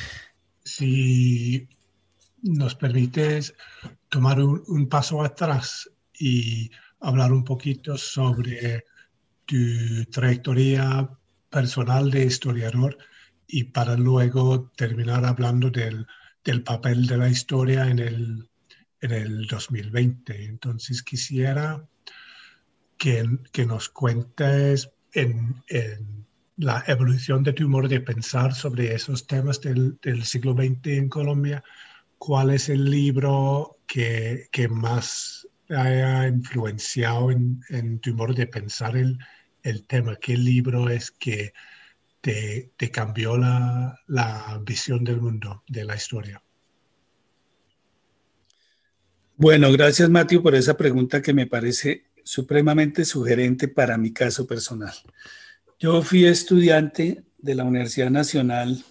Si 0.61 1.69
nos 2.41 2.75
permites 2.75 3.55
tomar 4.09 4.41
un, 4.41 4.89
paso 4.89 5.23
atrás 5.23 5.89
y 6.19 6.69
hablar 6.99 7.31
un 7.31 7.45
poquito 7.45 7.97
sobre 7.97 8.83
tu 9.45 10.05
trayectoria 10.11 11.09
personal 11.49 12.09
de 12.09 12.25
historiador 12.25 12.97
y 13.47 13.65
para 13.65 13.95
luego 13.95 14.71
terminar 14.75 15.25
hablando 15.25 15.69
del, 15.69 16.07
del 16.43 16.63
papel 16.63 17.05
de 17.05 17.17
la 17.17 17.29
historia 17.29 17.87
en 17.87 17.99
el, 17.99 18.49
en 19.01 19.11
el 19.11 19.47
2020. 19.47 20.45
Entonces 20.45 21.03
quisiera 21.03 21.85
que, 22.97 23.25
que 23.51 23.65
nos 23.65 23.89
cuentes 23.89 24.89
en, 25.13 25.61
en, 25.67 26.23
la 26.57 26.83
evolución 26.87 27.43
de 27.43 27.53
tu 27.53 27.67
modo 27.67 27.87
de 27.87 27.99
pensar 27.99 28.53
sobre 28.53 28.93
esos 28.93 29.25
temas 29.25 29.59
del, 29.59 29.97
del 30.01 30.23
siglo 30.23 30.53
XX 30.53 30.87
en 30.87 31.09
Colombia. 31.09 31.63
¿Cuál 32.17 32.51
es 32.51 32.69
el 32.69 32.89
libro 32.89 33.79
que, 33.87 34.47
que 34.51 34.67
más 34.67 35.47
haya 35.75 36.27
influenciado 36.27 37.31
en, 37.31 37.99
tu 37.99 38.13
modo 38.13 38.33
de 38.33 38.47
pensar 38.47 38.97
el, 38.97 39.17
el 39.63 39.85
tema? 39.85 40.15
¿Qué 40.15 40.37
libro 40.37 40.89
es 40.89 41.11
que 41.11 41.53
te, 42.21 42.71
cambió 42.91 43.37
la, 43.37 43.99
la 44.07 44.61
visión 44.65 45.03
del 45.03 45.19
mundo, 45.19 45.63
de 45.67 45.83
la 45.83 45.95
historia? 45.95 46.41
Bueno, 49.35 49.71
gracias 49.71 50.09
Mateo 50.09 50.41
por 50.41 50.55
esa 50.55 50.77
pregunta 50.77 51.21
que 51.21 51.33
me 51.33 51.47
parece 51.47 52.05
supremamente 52.23 53.03
sugerente 53.03 53.67
para 53.67 53.97
mi 53.97 54.13
caso 54.13 54.47
personal. 54.47 54.93
Yo 55.79 56.01
fui 56.01 56.25
estudiante 56.25 57.23
de 57.39 57.55
la 57.55 57.65
Universidad 57.65 58.09
Nacional 58.09 58.83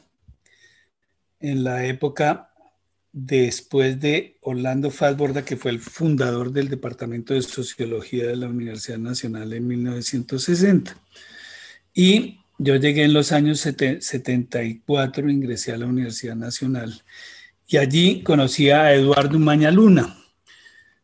en 1.41 1.65
la 1.65 1.87
época 1.87 2.52
después 3.13 4.01
de 4.01 4.39
Orlando 4.41 4.91
Falborda, 4.91 5.45
que 5.45 5.57
fue 5.57 5.71
el 5.71 5.81
fundador 5.81 6.51
del 6.51 6.69
Departamento 6.69 7.35
de 7.35 7.43
Sociología 7.43 8.27
de 8.27 8.37
la 8.37 8.49
Universidad 8.49 8.99
Nacional 8.99 9.53
en 9.53 9.67
1960. 9.67 10.97
Y 11.95 12.39
yo 12.59 12.77
llegué 12.77 13.05
en 13.05 13.13
los 13.13 13.33
años 13.33 13.61
74, 13.61 15.29
ingresé 15.29 15.73
a 15.73 15.79
la 15.79 15.87
Universidad 15.87 16.37
Nacional 16.37 17.03
y 17.67 17.77
allí 17.77 18.23
conocí 18.23 18.71
a 18.71 18.95
Eduardo 18.95 19.39
Maña 19.39 19.71
Luna. 19.71 20.17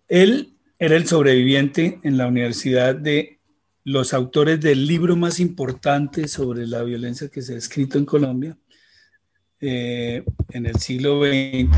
Él 0.08 0.54
era 0.78 0.96
el 0.96 1.06
sobreviviente 1.06 2.00
en 2.02 2.16
la 2.16 2.26
universidad 2.26 2.94
de 2.94 3.38
los 3.84 4.14
autores 4.14 4.60
del 4.60 4.86
libro 4.86 5.16
más 5.16 5.40
importante 5.40 6.28
sobre 6.28 6.66
la 6.66 6.82
violencia 6.82 7.28
que 7.28 7.42
se 7.42 7.54
ha 7.54 7.58
escrito 7.58 7.98
en 7.98 8.04
Colombia 8.04 8.56
eh, 9.60 10.24
en 10.50 10.66
el 10.66 10.76
siglo 10.76 11.20
XX, 11.20 11.68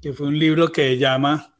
que 0.00 0.12
fue 0.12 0.28
un 0.28 0.38
libro 0.38 0.70
que 0.70 0.98
llama, 0.98 1.54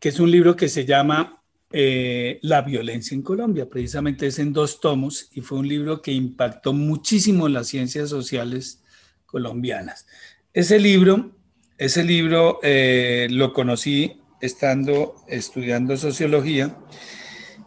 que 0.00 0.10
es 0.10 0.20
un 0.20 0.30
libro 0.30 0.54
que 0.56 0.68
se 0.68 0.84
llama 0.84 1.42
eh, 1.72 2.38
La 2.42 2.62
violencia 2.62 3.14
en 3.14 3.22
Colombia, 3.22 3.68
precisamente 3.68 4.26
es 4.28 4.38
en 4.38 4.52
dos 4.52 4.80
tomos 4.80 5.28
y 5.32 5.40
fue 5.40 5.58
un 5.58 5.68
libro 5.68 6.00
que 6.02 6.12
impactó 6.12 6.72
muchísimo 6.72 7.48
las 7.48 7.68
ciencias 7.68 8.10
sociales 8.10 8.82
colombianas. 9.26 10.06
Ese 10.52 10.78
libro, 10.78 11.32
ese 11.78 12.04
libro 12.04 12.60
eh, 12.62 13.26
lo 13.30 13.52
conocí 13.52 14.20
estando 14.40 15.16
estudiando 15.28 15.96
sociología 15.96 16.76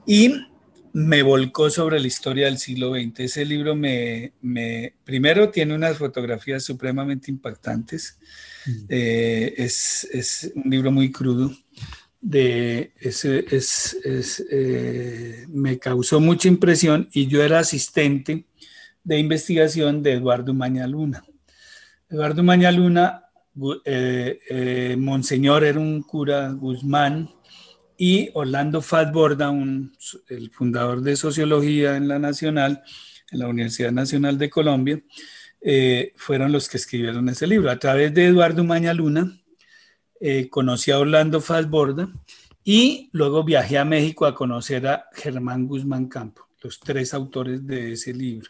y 0.06 0.36
me 0.96 1.24
volcó 1.24 1.70
sobre 1.70 2.00
la 2.00 2.08
historia 2.08 2.46
del 2.46 2.58
siglo 2.58 2.94
XX. 2.94 3.20
Ese 3.20 3.44
libro 3.44 3.75
me, 3.75 4.32
me 4.42 4.94
primero 5.04 5.50
tiene 5.50 5.75
unas 5.75 5.98
fotografías 5.98 6.64
supremamente 6.64 7.30
impactantes. 7.30 8.18
Mm. 8.66 8.86
Eh, 8.88 9.54
es, 9.58 10.08
es, 10.14 10.54
un 10.56 10.72
libro 10.72 10.94
muy 10.94 11.12
crudo. 11.12 11.52
De, 12.22 12.94
es, 13.02 13.25
es, 13.25 14.46
eh, 14.50 15.46
me 15.50 15.78
causó 15.80 16.22
mucha 16.22 16.48
impresión 16.48 17.10
y 17.12 17.28
yo 17.28 17.44
era 17.44 17.60
asistente 17.60 18.46
de 19.04 19.20
investigación 19.20 20.02
de 20.02 20.14
Eduardo 20.14 20.54
Mañaluna. 20.54 21.25
Eduardo 22.10 22.42
Mañaluna 22.42 23.25
eh, 23.84 24.40
eh, 24.50 24.96
Monseñor 24.98 25.66
era 25.66 25.78
un 25.78 26.02
cura 26.04 26.52
Guzmán 26.52 27.30
y 27.98 28.30
Orlando 28.34 28.82
Fatborda, 28.82 29.50
un, 29.50 29.96
el 30.28 30.50
fundador 30.52 31.02
de 31.02 31.16
sociología 31.16 31.96
en 31.98 32.08
la 32.08 32.20
Nacional, 32.20 32.84
en 33.32 33.40
la 33.40 33.48
Universidad 33.48 33.92
Nacional 33.92 34.38
de 34.38 34.50
Colombia, 34.50 35.02
eh, 35.62 36.14
fueron 36.16 36.51
los 36.51 36.70
que 36.70 36.77
escribieron 36.77 37.27
ese 37.29 37.48
libro. 37.48 37.72
A 37.72 37.79
través 37.79 38.14
de 38.14 38.25
Eduardo 38.25 38.64
Mañaluna, 38.64 39.36
eh, 40.20 40.50
conocí 40.50 40.92
a 40.92 41.00
Orlando 41.00 41.42
Fatborda 41.42 42.08
y 42.64 43.10
luego 43.14 43.44
viajé 43.44 43.77
a 43.77 43.86
México 43.86 44.25
a 44.25 44.36
conocer 44.36 44.88
a 44.88 45.08
Germán 45.14 45.68
Guzmán 45.68 46.08
Campo, 46.08 46.48
los 46.62 46.79
tres 46.79 47.14
autores 47.14 47.66
de 47.66 47.94
ese 47.94 48.14
libro. 48.14 48.50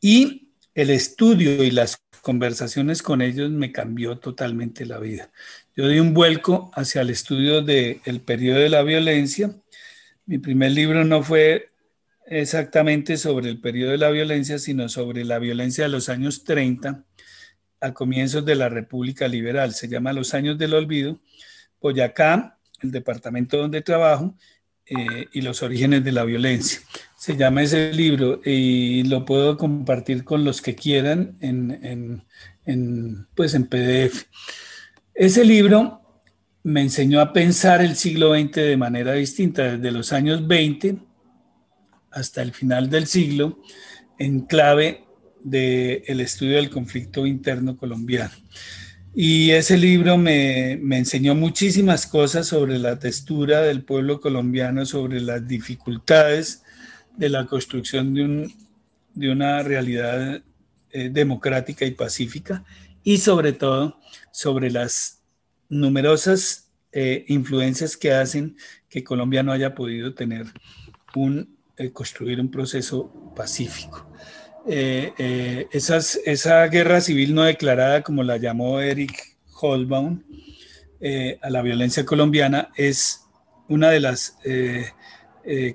Y 0.00 0.50
el 0.74 0.90
estudio 0.90 1.62
y 1.62 1.70
las 1.70 2.02
conversaciones 2.22 3.02
con 3.02 3.22
ellos 3.22 3.50
me 3.50 3.72
cambió 3.72 4.18
totalmente 4.18 4.86
la 4.86 4.98
vida. 4.98 5.30
Yo 5.76 5.88
di 5.88 5.98
un 6.00 6.14
vuelco 6.14 6.70
hacia 6.74 7.02
el 7.02 7.10
estudio 7.10 7.62
del 7.62 8.00
el 8.04 8.20
periodo 8.20 8.58
de 8.58 8.68
la 8.68 8.82
violencia. 8.82 9.54
Mi 10.26 10.38
primer 10.38 10.72
libro 10.72 11.04
no 11.04 11.22
fue 11.22 11.70
exactamente 12.26 13.16
sobre 13.16 13.48
el 13.48 13.60
periodo 13.60 13.92
de 13.92 13.98
la 13.98 14.10
violencia, 14.10 14.58
sino 14.58 14.88
sobre 14.88 15.24
la 15.24 15.38
violencia 15.38 15.84
de 15.84 15.90
los 15.90 16.08
años 16.08 16.44
30 16.44 17.04
a 17.80 17.94
comienzos 17.94 18.44
de 18.44 18.56
la 18.56 18.68
República 18.68 19.28
Liberal. 19.28 19.72
Se 19.72 19.88
llama 19.88 20.12
Los 20.12 20.34
años 20.34 20.58
del 20.58 20.74
olvido. 20.74 21.20
Boyacá, 21.80 22.58
el 22.82 22.90
departamento 22.90 23.56
donde 23.56 23.80
trabajo, 23.80 24.36
eh, 24.92 25.28
y 25.32 25.42
los 25.42 25.62
orígenes 25.62 26.02
de 26.02 26.10
la 26.10 26.24
violencia. 26.24 26.80
Se 27.16 27.36
llama 27.36 27.62
ese 27.62 27.92
libro 27.92 28.40
y 28.44 29.04
lo 29.04 29.24
puedo 29.24 29.56
compartir 29.56 30.24
con 30.24 30.44
los 30.44 30.60
que 30.60 30.74
quieran 30.74 31.36
en, 31.40 32.24
en, 32.64 33.26
pues 33.36 33.54
en 33.54 33.66
PDF. 33.66 34.24
Ese 35.20 35.44
libro 35.44 36.00
me 36.62 36.80
enseñó 36.80 37.20
a 37.20 37.34
pensar 37.34 37.82
el 37.82 37.94
siglo 37.94 38.34
XX 38.34 38.52
de 38.54 38.76
manera 38.78 39.12
distinta, 39.12 39.76
desde 39.76 39.90
los 39.90 40.14
años 40.14 40.48
20 40.48 40.96
hasta 42.10 42.40
el 42.40 42.54
final 42.54 42.88
del 42.88 43.06
siglo, 43.06 43.60
en 44.18 44.40
clave 44.46 45.04
del 45.44 46.02
el 46.06 46.20
estudio 46.20 46.56
del 46.56 46.70
conflicto 46.70 47.26
interno 47.26 47.76
colombiano. 47.76 48.32
Y 49.14 49.50
ese 49.50 49.76
libro 49.76 50.16
me, 50.16 50.78
me, 50.80 50.96
enseñó 50.96 51.34
muchísimas 51.34 52.06
cosas 52.06 52.46
sobre 52.46 52.78
la 52.78 52.98
textura 52.98 53.60
del 53.60 53.84
pueblo 53.84 54.22
colombiano, 54.22 54.86
sobre 54.86 55.20
las 55.20 55.46
dificultades 55.46 56.62
de 57.18 57.28
la 57.28 57.44
construcción 57.44 58.14
de, 58.14 58.24
un, 58.24 58.54
de 59.12 59.30
una 59.30 59.62
realidad 59.62 60.42
eh, 60.92 61.10
democrática 61.12 61.84
y 61.84 61.90
pacífica 61.90 62.64
y 63.02 63.18
sobre 63.18 63.52
todo 63.52 63.98
sobre 64.32 64.70
las 64.70 65.22
numerosas 65.68 66.70
eh, 66.92 67.24
influencias 67.28 67.96
que 67.96 68.12
hacen 68.12 68.56
que 68.88 69.04
Colombia 69.04 69.44
no 69.44 69.52
haya 69.52 69.74
podido 69.74 70.12
tener 70.12 70.46
un, 71.14 71.56
eh, 71.76 71.92
construir 71.92 72.40
un 72.40 72.50
proceso 72.50 73.32
pacífico. 73.36 74.10
Eh, 74.66 75.68
esa 75.72 76.66
guerra 76.66 77.00
civil 77.00 77.34
no 77.34 77.44
declarada, 77.44 78.02
como 78.02 78.22
la 78.24 78.36
llamó 78.36 78.80
Eric 78.80 79.36
Holbaum, 79.60 80.22
a 81.40 81.48
la 81.48 81.62
violencia 81.62 82.04
colombiana, 82.04 82.68
es 82.76 83.22
una 83.68 83.88
de 83.88 84.00
las 84.00 84.36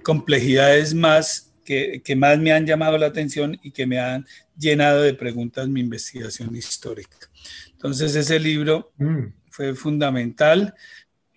complejidades 0.03 0.93
más 0.93 1.51
que, 1.63 2.03
que, 2.03 2.15
más 2.15 2.37
me 2.37 2.51
han 2.51 2.67
llamado 2.67 2.99
la 2.99 3.07
atención 3.07 3.59
y 3.63 3.71
que 3.71 3.87
me 3.87 3.97
han 3.97 4.27
llenado 4.55 5.01
de 5.01 5.15
preguntas 5.15 5.67
mi 5.67 5.79
investigación 5.79 6.55
histórica. 6.55 7.17
Entonces 7.85 8.15
ese 8.15 8.39
libro 8.39 8.91
mm. 8.97 9.25
fue 9.51 9.75
fundamental. 9.75 10.73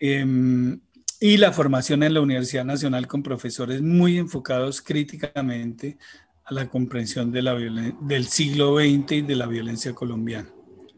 Em, 0.00 0.80
y 1.20 1.37
la 1.37 1.52
formación 1.52 2.02
en 2.02 2.14
la 2.14 2.20
Universidad 2.20 2.64
Nacional 2.64 3.06
con 3.06 3.22
profesores 3.22 3.82
muy 3.82 4.16
enfocados 4.16 4.80
críticamente 4.80 5.98
a 6.44 6.54
la 6.54 6.70
comprensión 6.70 7.30
de 7.30 7.42
la 7.42 7.54
del 7.54 8.26
siglo 8.28 8.78
XX 8.78 9.12
y 9.12 9.22
de 9.22 9.37
la 9.37 9.46
violencia 9.46 9.92
colombiana. 9.92 10.48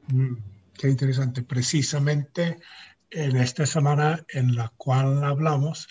Mm, 0.08 0.36
qué 0.74 0.88
interesante. 0.88 1.42
Precisamente 1.42 2.58
en 3.10 3.36
esta 3.36 3.66
semana 3.66 4.24
en 4.28 4.54
la 4.54 4.72
cual 4.76 5.24
hablamos, 5.24 5.88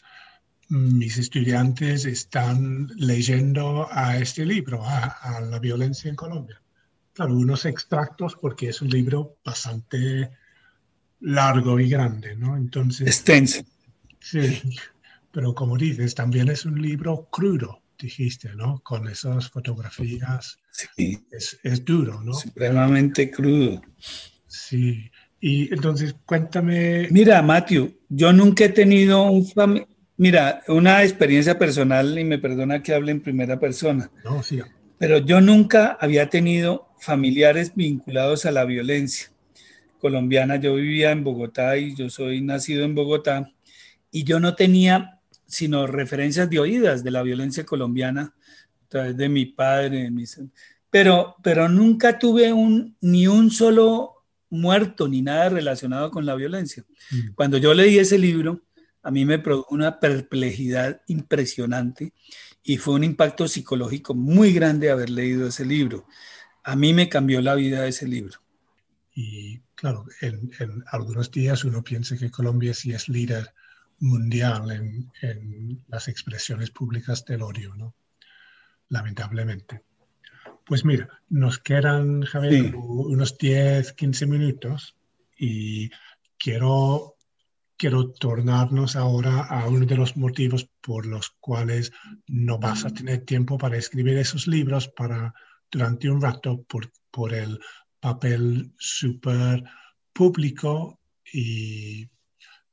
mis 0.70 1.18
estudiantes 1.18 2.06
están 2.06 2.88
leyendo 2.96 3.88
a 3.92 4.18
este 4.18 4.46
libro, 4.46 4.84
a, 4.86 5.42
la 5.42 5.60
violencia 5.60 6.10
en 6.10 6.16
Colombia. 6.16 6.62
Claro, 7.20 7.36
unos 7.36 7.66
extractos 7.66 8.38
porque 8.40 8.70
es 8.70 8.82
un 8.82 8.88
libro 8.88 9.40
bastante 9.44 10.30
largo 11.20 11.78
y 11.78 11.90
grande, 11.90 12.34
¿no? 12.34 12.56
Entonces... 12.56 13.08
Extenso. 13.08 13.62
Sí, 14.22 14.62
pero 15.30 15.54
como 15.54 15.76
dices, 15.78 16.16
también 16.16 16.48
es 16.48 16.64
un 16.64 16.82
libro 16.82 17.28
crudo 17.30 17.82
dijiste, 18.00 18.56
¿no? 18.56 18.80
Con 18.86 19.10
esas 19.10 19.50
fotografías. 19.50 20.60
Sí. 20.72 21.20
Es, 21.30 21.60
es, 21.62 21.84
duro, 21.84 22.22
¿no? 22.24 22.34
Supremamente 22.34 23.30
crudo. 23.30 23.82
Sí. 24.48 25.12
Y 25.42 25.74
entonces, 25.74 26.16
cuéntame. 26.26 27.10
Mira, 27.12 27.42
Matthew, 27.42 27.98
yo 28.08 28.32
nunca 28.32 28.64
he 28.64 28.70
tenido 28.70 29.24
un 29.24 29.46
Mira, 30.16 30.64
una 30.70 31.04
experiencia 31.04 31.60
personal, 31.60 32.18
y 32.18 32.24
me 32.24 32.40
perdona 32.40 32.82
que 32.82 32.94
hable 32.94 33.12
en 33.12 33.20
primera 33.20 33.60
persona. 33.60 34.10
No, 34.24 34.42
sí. 34.42 34.62
Pero 35.00 35.18
yo 35.18 35.42
nunca 35.42 35.98
había 36.00 36.30
tenido 36.30 36.90
familiares 37.00 37.74
vinculados 37.76 38.46
a 38.46 38.52
la 38.52 38.66
violencia. 38.66 39.32
colombiana. 40.00 40.56
Yo 40.58 40.76
vivía 40.76 41.12
en 41.12 41.24
Bogotá 41.24 41.78
y 41.78 41.96
yo 41.96 42.10
soy 42.10 42.42
nacido 42.42 42.86
en 42.86 42.96
Bogotá 42.96 43.52
y 44.12 44.24
yo 44.24 44.40
no 44.40 44.56
tenía 44.56 45.20
sino 45.46 45.88
referencias 45.88 46.50
de 46.50 46.60
oídas 46.60 47.04
de 47.04 47.12
la 47.12 47.24
violencia 47.24 47.66
colombiana 47.66 48.34
a 48.86 48.88
través 48.88 49.18
de 49.18 49.28
mi 49.28 49.48
padre, 49.48 50.04
de 50.04 50.12
mis, 50.12 50.40
pero, 50.90 51.36
pero 51.44 51.68
nunca 51.68 52.20
tuve 52.20 52.54
un, 52.54 52.96
ni 53.02 53.28
un 53.28 53.50
solo 53.50 54.26
muerto 54.50 55.08
ni 55.08 55.22
nada 55.22 55.50
relacionado 55.50 56.12
con 56.12 56.26
la 56.26 56.36
violencia. 56.36 56.86
Mm. 57.12 57.34
Cuando 57.36 57.58
yo 57.58 57.74
leí 57.74 57.98
ese 57.98 58.18
libro, 58.18 58.62
a 59.02 59.12
mí 59.12 59.26
me 59.26 59.40
produjo 59.40 59.74
una 59.74 60.00
perplejidad 60.00 61.02
impresionante 61.08 62.14
y 62.70 62.78
fue 62.78 62.94
un 62.94 63.04
impacto 63.04 63.48
psicológico 63.48 64.14
muy 64.14 64.54
grande 64.54 64.92
haber 64.92 65.10
leído 65.10 65.48
ese 65.48 65.66
libro. 65.66 66.06
A 66.64 66.76
mí 66.76 66.94
me 66.94 67.10
cambió 67.10 67.42
la 67.42 67.56
vida 67.56 67.88
ese 67.88 68.08
libro. 68.08 68.44
Y 69.16 69.58
claro, 69.74 70.06
en, 70.22 70.52
algunos 70.92 71.32
días 71.32 71.64
uno 71.64 71.84
piensa 71.84 72.16
que 72.16 72.30
Colombia 72.30 72.76
sí 72.76 72.92
es 72.92 73.10
líder 73.10 73.56
mundial 74.02 74.70
en, 74.70 75.12
en 75.24 75.84
las 75.88 76.10
expresiones 76.10 76.70
públicas 76.70 77.26
del 77.26 77.42
odio, 77.42 77.74
¿no? 77.74 77.96
Lamentablemente. 78.90 79.82
Pues 80.64 80.86
mira, 80.86 81.10
nos 81.28 81.58
quedan, 81.58 82.22
Javier, 82.22 82.76
unos 82.76 83.36
10, 83.40 83.94
15 83.94 84.28
minutos 84.28 84.96
y 85.40 85.90
quiero, 86.38 87.16
quiero 87.80 88.12
tornarnos 88.12 88.98
ahora 88.98 89.46
a 89.46 89.66
uno 89.68 89.86
de 89.86 89.96
los 89.96 90.18
motivos 90.18 90.70
por 90.82 91.06
los 91.06 91.30
cuales 91.40 91.94
no 92.28 92.60
vas 92.60 92.84
a 92.84 92.94
tener 92.94 93.22
tiempo 93.22 93.58
para 93.58 93.78
escribir 93.78 94.18
esos 94.18 94.48
libros 94.48 94.90
para 94.90 95.34
durante 95.72 96.10
un 96.10 96.22
rato 96.22 96.62
por, 96.68 96.92
por 97.10 97.34
el 97.34 97.58
papel 98.02 98.74
súper 98.78 99.64
público 100.12 101.00
y 101.32 102.10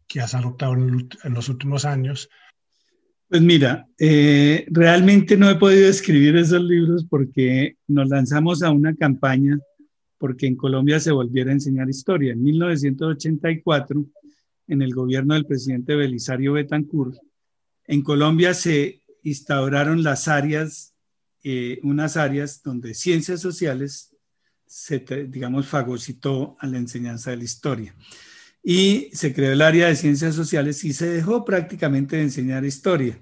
que 0.09 0.21
has 0.21 0.35
adoptado 0.35 0.75
en 0.75 1.35
los 1.35 1.49
últimos 1.49 1.85
años 1.85 2.29
pues 3.29 3.43
mira, 3.43 3.89
eh, 3.99 4.67
realmente 4.71 5.37
no 5.37 5.51
he 5.51 5.57
podido 5.57 5.89
escribir 5.89 6.37
esos 6.37 6.63
libros 6.63 7.05
porque 7.09 7.77
nos 7.89 8.09
lanzamos 8.09 8.63
a 8.63 8.71
una 8.71 8.95
campaña 8.95 9.59
porque 10.19 10.47
en 10.47 10.57
Colombia 10.57 11.01
se 11.01 11.11
volviera 11.11 11.51
a 11.51 11.55
enseñar 11.55 11.89
historia. 11.89 12.33
En 12.33 12.43
1984, 12.43 14.05
en 14.69 14.83
el 14.83 14.95
gobierno 14.95 15.35
del 15.35 15.47
presidente 15.47 15.95
Belisario 15.95 16.55
Betancourt, 16.55 17.17
en 17.85 18.03
Colombia 18.03 18.55
se 18.55 19.03
instauraron 19.23 20.03
las 20.03 20.29
áreas, 20.29 20.95
eh, 21.45 21.79
unas 21.83 22.17
áreas 22.17 22.63
donde 22.63 22.95
ciencias 22.95 23.41
sociales 23.41 24.17
se, 24.67 24.99
digamos, 25.29 25.67
fagocitó 25.67 26.57
a 26.59 26.67
la 26.67 26.79
enseñanza 26.79 27.31
de 27.31 27.37
la 27.37 27.45
historia 27.45 27.95
y 28.69 29.11
se 29.13 29.33
creó 29.33 29.53
el 29.53 29.63
área 29.63 29.87
de 29.87 29.95
ciencias 29.95 30.35
sociales 30.35 30.83
y 30.83 30.93
se 30.93 31.09
dejó 31.09 31.45
prácticamente 31.45 32.17
de 32.17 32.23
enseñar 32.23 32.65
historia. 32.65 33.17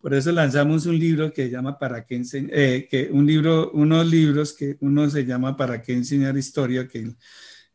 Por 0.00 0.14
eso 0.14 0.32
lanzamos 0.32 0.86
un 0.86 0.98
libro 0.98 1.34
que 1.34 1.50
llama 1.50 1.78
Para 1.78 2.06
qué 2.06 2.14
enseñar, 2.14 2.50
eh, 2.54 2.88
que 2.90 3.10
un 3.12 3.26
libro, 3.26 3.70
unos 3.72 4.06
libros 4.06 4.54
que 4.54 4.78
uno 4.80 5.10
se 5.10 5.26
llama 5.26 5.54
Para 5.54 5.82
qué 5.82 5.92
enseñar 5.92 6.38
historia, 6.38 6.88
que 6.88 7.14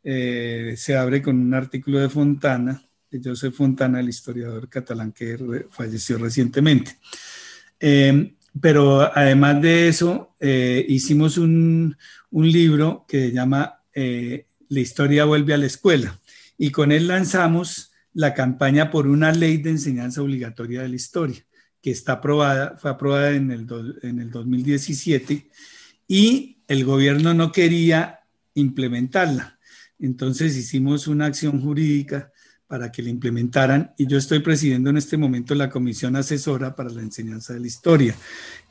eh, 0.04 0.74
se 0.76 0.96
abre 0.96 1.22
con 1.22 1.38
un 1.38 1.54
artículo 1.54 2.00
de 2.00 2.10
Fontana, 2.10 2.82
de 3.12 3.30
José 3.30 3.52
Fontana, 3.52 4.00
el 4.00 4.10
historiador 4.10 4.70
catalán 4.70 5.12
que 5.12 5.38
falleció 5.70 6.18
recientemente. 6.18 6.98
Em, 7.80 8.36
pero 8.60 9.02
además 9.16 9.62
de 9.62 9.88
eso, 9.88 10.36
eh, 10.40 10.86
hicimos 10.88 11.38
un, 11.38 11.96
un, 12.32 12.52
libro 12.52 13.06
que 13.08 13.28
se 13.28 13.32
llama 13.32 13.82
La 13.94 14.80
historia 14.80 15.26
vuelve 15.26 15.54
a 15.54 15.58
la 15.58 15.66
escuela 15.66 16.20
y 16.58 16.72
con 16.72 16.92
él 16.92 17.08
lanzamos 17.08 17.92
la 18.14 18.34
campaña 18.34 18.92
por 18.92 19.08
una 19.08 19.32
ley 19.32 19.58
de 19.58 19.72
enseñanza 19.72 20.22
obligatoria 20.22 20.82
de 20.82 20.90
la 20.90 20.96
historia, 20.96 21.44
que 21.82 21.92
está 21.92 22.14
aprobada, 22.14 22.78
fue 22.78 22.92
aprobada 22.92 23.32
en 23.32 23.52
el, 23.52 23.68
en 24.04 24.20
el 24.20 24.32
2017 24.32 25.50
y 26.08 26.58
el 26.68 26.86
gobierno 26.86 27.34
no 27.34 27.52
quería 27.52 28.20
implementarla. 28.54 29.60
Entonces 30.00 30.58
hicimos 30.58 31.08
una 31.08 31.28
acción 31.28 31.62
jurídica 31.62 32.31
para 32.72 32.90
que 32.90 33.04
la 33.04 33.10
implementaran 33.10 33.92
y 33.98 34.08
yo 34.08 34.18
estoy 34.18 34.40
presidiendo 34.40 34.90
en 34.90 34.96
este 34.96 35.18
momento 35.18 35.54
la 35.56 35.70
Comisión 35.70 36.16
Asesora 36.16 36.74
para 36.74 36.90
la 36.90 37.02
Enseñanza 37.02 37.52
de 37.54 37.60
la 37.60 37.68
Historia, 37.68 38.16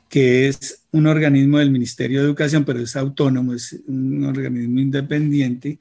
que 0.09 0.47
es 0.47 0.87
un 0.89 1.05
organismo 1.05 1.59
del 1.59 1.69
Ministerio 1.69 2.19
de 2.19 2.25
Educación, 2.25 2.65
pero 2.65 2.79
es 2.79 2.95
autónomo, 2.95 3.53
es 3.53 3.79
un 3.85 4.23
organismo 4.23 4.79
independiente 4.79 5.77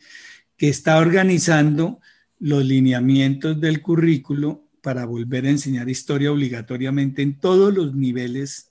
que 0.55 0.69
está 0.69 0.99
organizando 0.99 2.01
los 2.41 2.63
lineamientos 2.63 3.59
del 3.59 3.81
currículo 3.81 4.69
para 4.83 5.07
volver 5.07 5.47
a 5.47 5.51
enseñar 5.53 5.89
historia 5.89 6.31
obligatoriamente 6.31 7.23
en 7.23 7.41
todos 7.41 7.73
los 7.73 7.95
niveles 7.95 8.71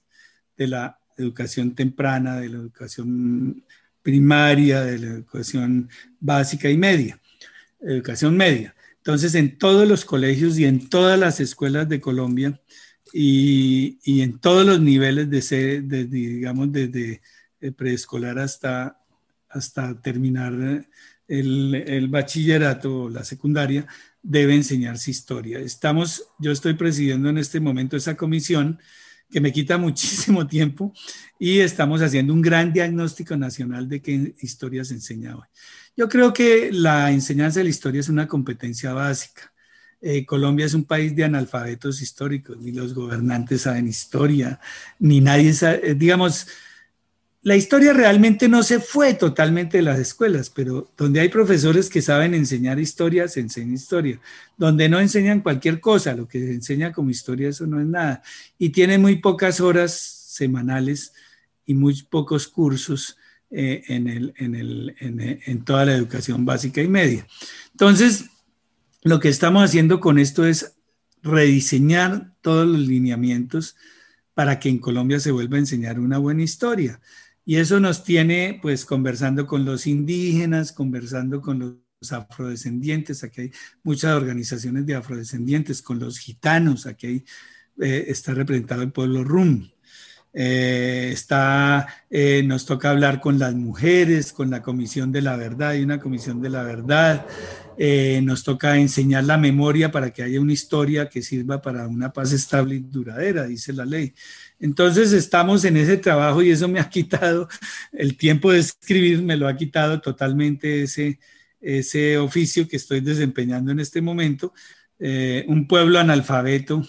de 0.57 0.67
la 0.67 0.99
educación 1.17 1.73
temprana, 1.73 2.39
de 2.39 2.49
la 2.49 2.57
educación 2.59 3.63
primaria, 4.03 4.81
de 4.81 4.99
la 4.99 5.07
educación 5.07 5.89
básica 6.19 6.69
y 6.69 6.77
media, 6.77 7.19
educación 7.81 8.38
media. 8.38 8.75
Entonces, 9.10 9.34
en 9.34 9.58
todos 9.58 9.88
los 9.88 10.06
colegios 10.06 10.60
y 10.60 10.65
en 10.65 10.88
todas 10.88 11.17
las 11.17 11.39
escuelas 11.39 11.89
de 11.89 12.00
Colombia 12.00 12.62
y, 13.12 14.22
en 14.22 14.38
todos 14.38 14.63
los 14.67 14.80
niveles 14.80 15.28
de, 15.32 16.06
digamos, 16.06 16.72
desde 16.72 17.19
preescolar 17.76 18.38
hasta, 18.38 19.02
hasta 19.50 20.00
terminar 20.00 20.86
el, 21.28 22.08
bachillerato 22.08 23.10
la 23.10 23.24
secundaria 23.24 23.88
debe 24.22 24.54
enseñarse 24.54 25.10
historia. 25.10 25.58
Estamos, 25.58 26.28
yo 26.38 26.52
estoy 26.52 26.76
presidiendo 26.76 27.30
en 27.30 27.39
este 27.39 27.60
momento 27.60 27.98
esa 27.98 28.15
comisión 28.15 28.78
que 29.32 29.41
me 29.41 29.52
quita 29.52 29.78
muchísimo 29.80 30.45
tiempo 30.45 30.93
y 31.39 31.62
estamos 31.62 32.04
haciendo 32.04 32.32
un 32.32 32.43
gran 32.43 32.72
diagnóstico 32.72 33.36
nacional 33.36 33.89
de 33.89 34.04
qué 34.04 34.36
historia 34.39 34.86
se 34.86 34.93
enseña 34.93 35.36
hoy. 35.36 35.48
Yo 35.95 36.08
creo 36.08 36.34
que 36.34 36.71
la 36.71 37.12
enseñanza 37.12 37.60
de 37.60 37.65
la 37.65 37.69
historia 37.69 38.02
es 38.02 38.10
una 38.10 38.28
competencia 38.28 38.93
básica. 38.93 39.54
Eh, 40.02 40.25
Colombia 40.25 40.65
es 40.65 40.73
un 40.73 40.86
país 40.86 41.15
de 41.15 41.25
analfabetos 41.25 42.02
históricos, 42.02 42.58
ni 42.58 42.71
los 42.71 42.93
gobernantes 42.93 43.63
saben 43.63 43.88
historia, 43.88 44.60
ni 44.97 45.19
nadie 45.19 45.54
sabe, 45.54 45.91
eh, 45.91 45.93
digamos, 45.93 46.47
la 47.41 47.56
historia 47.56 47.93
realmente 47.93 48.49
no 48.49 48.63
se 48.63 48.80
fue 48.80 49.13
totalmente 49.13 49.78
de 49.78 49.84
las 49.84 49.97
escuelas, 49.97 50.49
pero 50.49 50.91
donde 50.97 51.21
hay 51.21 51.30
profesores 51.30 51.89
que 51.89 52.02
saben 52.02 52.34
enseñar 52.34 52.80
historia, 52.80 53.30
se 53.30 53.39
enseña 53.39 53.75
historia. 53.75 54.19
Donde 54.58 54.89
no 54.89 54.99
enseñan 54.99 55.39
cualquier 55.39 55.80
cosa, 55.80 56.13
lo 56.13 56.28
que 56.28 56.39
se 56.39 56.52
enseña 56.52 56.91
como 56.91 57.10
historia, 57.10 57.49
eso 57.49 57.65
no 57.65 57.80
es 57.80 57.88
nada. 57.88 58.21
Y 58.58 58.69
tiene 58.69 58.97
muy 58.97 59.17
pocas 59.17 59.62
horas 59.62 59.93
semanales 59.93 61.13
y 61.65 61.73
muy 61.75 62.02
pocos 62.04 62.47
cursos 62.47 63.17
eh, 63.51 63.83
en, 63.88 64.33
en 64.38 65.65
toda 65.65 65.85
la 65.85 65.95
educación 65.95 66.45
básica 66.45 66.81
y 66.81 66.88
media. 66.88 67.27
Entonces, 67.71 68.25
lo 69.03 69.19
que 69.19 69.29
estamos 69.29 69.63
haciendo 69.63 69.99
con 69.99 70.19
esto 70.19 70.45
es 70.45 70.75
rediseñar 71.21 72.33
todos 72.41 72.67
los 72.67 72.79
lineamientos 72.79 73.75
para 74.33 74.59
que 74.59 74.69
en 74.69 74.79
Colombia 74.79 75.19
se 75.19 75.31
vuelva 75.31 75.57
a 75.57 75.59
enseñar 75.59 75.99
una 75.99 76.17
buena 76.17 76.43
historia. 76.43 77.01
Y 77.45 77.55
eso 77.55 77.79
nos 77.79 78.03
tiene 78.03 78.59
pues 78.62 78.85
conversando 78.85 79.47
con 79.47 79.65
los 79.65 79.88
indígenas, 79.88 80.71
conversando 80.71 81.41
con 81.41 81.59
los 81.59 82.13
afrodescendientes, 82.13 83.23
aquí 83.23 83.41
hay 83.41 83.51
muchas 83.83 84.15
organizaciones 84.15 84.85
de 84.85 84.95
afrodescendientes, 84.95 85.81
con 85.81 85.99
los 85.99 86.19
gitanos, 86.19 86.85
aquí 86.85 87.07
hay, 87.07 87.25
eh, 87.81 88.05
está 88.07 88.33
representado 88.33 88.83
el 88.83 88.91
pueblo 88.91 89.23
rum. 89.23 89.67
Eh, 90.34 91.10
está, 91.12 91.88
eh, 92.10 92.44
nos 92.46 92.65
toca 92.65 92.92
hablar 92.92 93.20
con 93.20 93.39
las 93.39 93.56
mujeres, 93.56 94.32
con 94.32 94.50
la 94.50 94.62
Comisión 94.62 95.12
de 95.12 95.22
la 95.22 95.36
Verdad, 95.36 95.70
hay 95.70 95.84
una 95.84 96.00
Comisión 96.00 96.42
de 96.42 96.50
la 96.50 96.63
Verdad. 96.63 97.26
nos 98.24 98.44
toca 98.44 98.78
enseñar 98.78 99.24
la 99.24 99.38
memoria 99.38 99.92
para 99.92 100.12
que 100.12 100.24
haya 100.24 100.42
una 100.42 100.54
historia 100.54 101.10
que 101.10 101.22
sirva 101.22 101.62
para 101.62 101.88
una 101.88 102.12
paz 102.12 102.34
estable 102.34 102.76
y 102.76 102.80
duradera, 102.80 103.46
dice 103.46 103.72
la 103.74 103.86
ley. 103.86 104.13
Entonces 104.60 105.13
estamos 105.13 105.63
en 105.63 105.78
ese 105.78 105.98
trabajo 105.98 106.42
y 106.44 106.52
eso 106.52 106.68
me 106.68 106.80
ha 106.80 106.89
quitado 106.89 107.48
el 107.94 108.18
tiempo 108.18 108.52
de 108.52 108.60
escribir, 108.60 109.22
me 109.22 109.38
lo 109.38 109.48
ha 109.48 109.56
quitado 109.56 110.02
totalmente 110.02 110.84
ese, 110.84 111.20
ese 111.62 112.18
oficio 112.18 112.68
que 112.68 112.78
estoy 112.78 113.00
desempeñando 113.02 113.72
en 113.72 113.80
este 113.80 114.02
momento. 114.02 114.54
Eh, 115.00 115.46
un 115.48 115.65
pueblo 115.68 115.98
analfabeto 116.00 116.86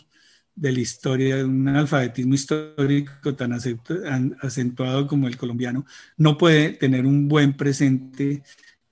de 0.55 0.73
la 0.73 0.81
historia, 0.81 1.45
un 1.45 1.69
alfabetismo 1.69 2.35
histórico 2.35 3.35
tan 3.35 3.53
acentuado 3.53 5.07
como 5.07 5.29
el 5.29 5.37
colombiano, 5.37 5.87
no 6.17 6.37
puede 6.37 6.71
tener 6.71 7.07
un 7.07 7.29
buen 7.29 7.57
presente 7.57 8.43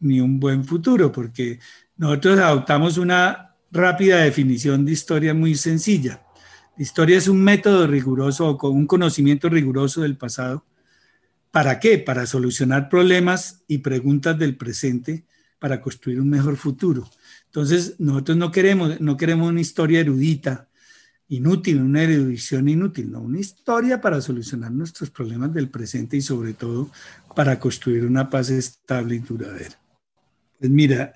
ni 0.01 0.21
un 0.21 0.39
buen 0.41 0.65
futuro, 0.65 1.13
porque 1.13 1.59
nosotros 1.97 2.39
adoptamos 2.39 2.99
una 2.99 3.57
rápida 3.71 4.19
definición 4.19 4.85
de 4.85 4.93
historia 4.93 5.35
muy 5.35 5.55
sencilla 5.55 6.23
historia 6.79 7.19
es 7.19 7.29
un 7.29 7.43
método 7.43 7.87
riguroso 7.87 8.49
o 8.49 8.59
con 8.59 8.73
un 8.73 8.87
conocimiento 8.87 9.49
riguroso 9.49 10.03
del 10.03 10.17
pasado. 10.17 10.65
¿Para 11.51 11.81
qué? 11.81 11.99
Para 11.99 12.27
solucionar 12.27 12.89
problemas 12.89 13.65
y 13.67 13.79
preguntas 13.79 14.39
del 14.39 14.57
presente 14.57 15.25
para 15.59 15.81
construir 15.81 16.21
un 16.21 16.31
mejor 16.31 16.57
futuro. 16.57 17.09
Entonces, 17.47 17.97
nosotros 17.99 18.37
no 18.37 18.53
queremos, 18.53 19.01
no 19.01 19.17
queremos 19.17 19.49
una 19.49 19.61
historia 19.61 20.01
erudita, 20.01 20.68
inútil, 21.29 21.83
una 21.83 22.03
erudición 22.03 22.69
inútil, 22.69 23.13
no, 23.13 23.21
una 23.21 23.39
historia 23.39 24.01
para 24.01 24.21
solucionar 24.21 24.73
nuestros 24.73 25.11
problemas 25.11 25.53
del 25.53 25.69
presente 25.69 26.17
y 26.17 26.23
sobre 26.23 26.55
todo 26.55 26.91
para 27.35 27.61
construir 27.61 28.05
una 28.05 28.31
paz 28.31 28.51
estable 28.51 29.17
y 29.17 29.19
duradera. 29.19 29.79
Pues 30.59 30.71
mira, 30.71 31.13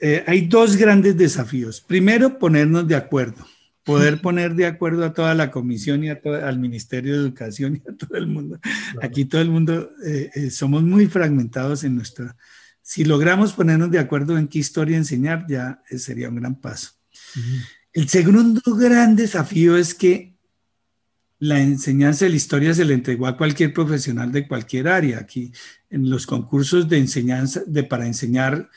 eh, 0.00 0.24
hay 0.26 0.46
dos 0.48 0.76
grandes 0.76 1.16
desafíos. 1.16 1.80
Primero, 1.80 2.38
ponernos 2.38 2.88
de 2.88 2.96
acuerdo, 2.96 3.46
poder 3.84 4.20
poner 4.20 4.54
de 4.54 4.66
acuerdo 4.66 5.04
a 5.04 5.12
toda 5.12 5.34
la 5.34 5.50
comisión 5.50 6.02
y 6.02 6.10
a 6.10 6.20
al 6.44 6.58
Ministerio 6.58 7.12
de 7.12 7.20
Educación 7.20 7.76
y 7.76 7.88
a 7.88 7.94
todo 7.94 8.18
el 8.18 8.26
mundo. 8.26 8.58
Aquí 9.02 9.26
todo 9.26 9.40
el 9.40 9.50
mundo 9.50 9.92
eh, 10.04 10.30
eh, 10.34 10.50
somos 10.50 10.82
muy 10.82 11.06
fragmentados 11.06 11.84
en 11.84 11.94
nuestra... 11.94 12.36
Si 12.82 13.04
logramos 13.04 13.52
ponernos 13.52 13.90
de 13.90 13.98
acuerdo 13.98 14.38
en 14.38 14.46
qué 14.46 14.60
historia 14.60 14.96
enseñar, 14.96 15.44
ya 15.48 15.82
sería 15.90 16.28
un 16.28 16.36
gran 16.36 16.60
paso. 16.60 16.92
El 17.96 18.10
segundo 18.10 18.60
gran 18.74 19.16
desafío 19.16 19.74
es 19.74 19.94
que 19.94 20.36
la 21.38 21.60
enseñanza 21.60 22.26
de 22.26 22.30
la 22.32 22.36
historia 22.36 22.74
se 22.74 22.84
le 22.84 22.92
entregó 22.92 23.26
a 23.26 23.38
cualquier 23.38 23.72
profesional 23.72 24.30
de 24.30 24.46
cualquier 24.46 24.88
área. 24.88 25.18
Aquí 25.18 25.50
en 25.88 26.10
los 26.10 26.26
concursos 26.26 26.90
de 26.90 26.98
enseñanza, 26.98 27.62
de, 27.66 27.84
para 27.84 28.06
enseñar 28.06 28.68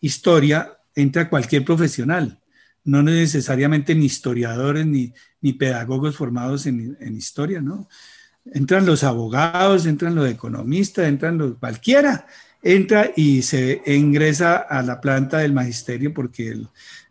historia, 0.00 0.78
entra 0.94 1.28
cualquier 1.28 1.66
profesional, 1.66 2.40
no 2.82 3.02
necesariamente 3.02 3.94
ni 3.94 4.06
historiadores 4.06 4.86
ni, 4.86 5.12
ni 5.42 5.52
pedagogos 5.52 6.16
formados 6.16 6.64
en, 6.64 6.96
en, 6.98 7.14
historia, 7.14 7.60
¿no? 7.60 7.90
Entran 8.54 8.86
los 8.86 9.04
abogados, 9.04 9.84
entran 9.84 10.14
los 10.14 10.30
economistas, 10.30 11.08
entran 11.08 11.36
los 11.36 11.58
cualquiera, 11.58 12.26
entra 12.62 13.10
y 13.14 13.42
se 13.42 13.82
ingresa 13.84 14.56
a 14.56 14.80
la 14.80 14.98
planta 14.98 15.40
del 15.40 15.52
magisterio 15.52 16.14
porque 16.14 16.48
el 16.48 16.68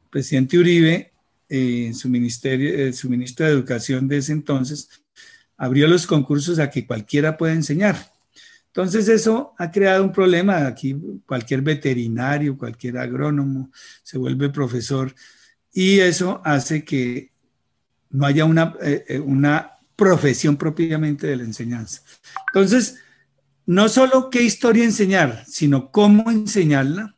presidente 0.10 0.58
Uribe 0.58 1.11
en 1.52 1.94
su 1.94 2.08
ministerio, 2.08 2.94
su 2.94 3.10
ministro 3.10 3.46
de 3.46 3.52
Educación 3.52 4.08
de 4.08 4.18
ese 4.18 4.32
entonces, 4.32 4.90
abrió 5.58 5.88
los 5.88 6.08
concursos 6.08 6.60
a 6.60 6.70
que 6.70 6.88
cualquiera 6.88 7.38
pueda 7.38 7.54
enseñar. 7.54 7.98
Entonces 8.68 9.10
eso 9.10 9.54
ha 9.58 9.70
creado 9.70 10.04
un 10.04 10.14
problema. 10.14 10.66
Aquí 10.66 10.96
cualquier 11.26 11.62
veterinario, 11.62 12.58
cualquier 12.58 12.98
agrónomo 12.98 13.70
se 14.02 14.18
vuelve 14.18 14.50
profesor 14.50 15.14
y 15.74 16.00
eso 16.00 16.42
hace 16.46 16.86
que 16.86 17.32
no 18.10 18.26
haya 18.26 18.46
una, 18.46 18.76
eh, 18.82 19.04
eh, 19.10 19.20
una 19.20 19.74
profesión 19.96 20.56
propiamente 20.56 21.28
de 21.28 21.36
la 21.36 21.44
enseñanza. 21.44 22.02
Entonces, 22.48 22.98
no 23.66 23.90
solo 23.90 24.30
qué 24.30 24.42
historia 24.42 24.86
enseñar, 24.86 25.44
sino 25.48 25.92
cómo 25.92 26.32
enseñarla. 26.32 27.16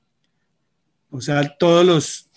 O 1.11 1.21
sea, 1.21 1.55
todos 1.57 1.85
los 1.85 2.29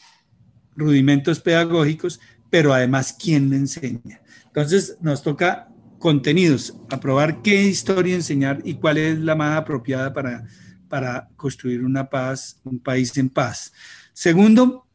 rudimentos 0.77 1.41
pedagógicos, 1.41 2.21
pero 2.51 2.73
además 2.73 3.17
quién 3.19 3.51
le 3.51 3.57
enseña. 3.57 4.21
Entonces 4.47 4.97
nos 5.01 5.23
toca 5.23 5.69
contenidos, 5.99 6.77
aprobar 6.91 7.43
qué 7.43 7.65
historia 7.65 8.15
enseñar 8.15 8.61
y 8.65 8.75
cuál 8.75 8.99
es 8.99 9.19
la 9.19 9.35
más 9.35 9.59
apropiada 9.59 10.12
para, 10.12 10.47
para 10.89 11.29
construir 11.37 11.85
una 11.85 12.09
paz, 12.09 12.61
un 12.65 12.79
país 12.79 13.17
en 13.17 13.29
paz. 13.29 13.73
Segundo, 14.12 14.87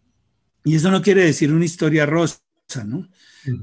y 0.63 0.75
eso 0.75 0.91
no 0.91 1.01
quiere 1.01 1.25
decir 1.25 1.51
una 1.51 1.65
historia 1.65 2.05
rosa, 2.05 2.39
¿no? 2.85 3.09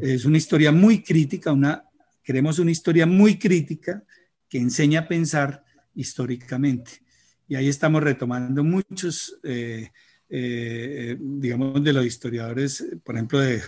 Es 0.01 0.25
una 0.25 0.39
historia 0.39 0.73
muy 0.73 1.03
crítica, 1.03 1.53
una, 1.53 1.85
queremos 2.23 2.59
una 2.59 2.73
historia 2.73 3.07
muy 3.07 3.39
crítica 3.39 4.03
que 4.49 4.59
enseña 4.59 5.01
a 5.01 5.09
pensar 5.09 5.65
históricamente. 5.95 7.03
Y 7.47 7.55
ahí 7.55 7.69
estamos 7.69 8.03
retomando 8.03 8.65
muchos 8.65 9.39
eh, 9.45 9.91
eh, 10.29 11.17
digamos, 11.19 11.83
de 11.83 11.93
los 11.93 12.05
historiadores, 12.05 12.85
por 13.05 13.15
ejemplo, 13.15 13.39
de, 13.39 13.63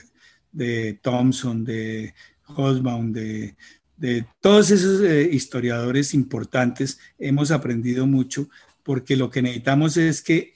de 0.52 0.98
Thompson, 1.02 1.64
de 1.64 2.14
Hosbaum, 2.46 3.12
de, 3.12 3.56
de 3.96 4.26
todos 4.40 4.70
esos 4.70 5.00
eh, 5.02 5.28
historiadores 5.30 6.14
importantes, 6.14 6.98
hemos 7.18 7.50
aprendido 7.50 8.06
mucho 8.06 8.48
porque 8.82 9.16
lo 9.16 9.30
que 9.30 9.42
necesitamos 9.42 9.96
es 9.96 10.22
que 10.22 10.54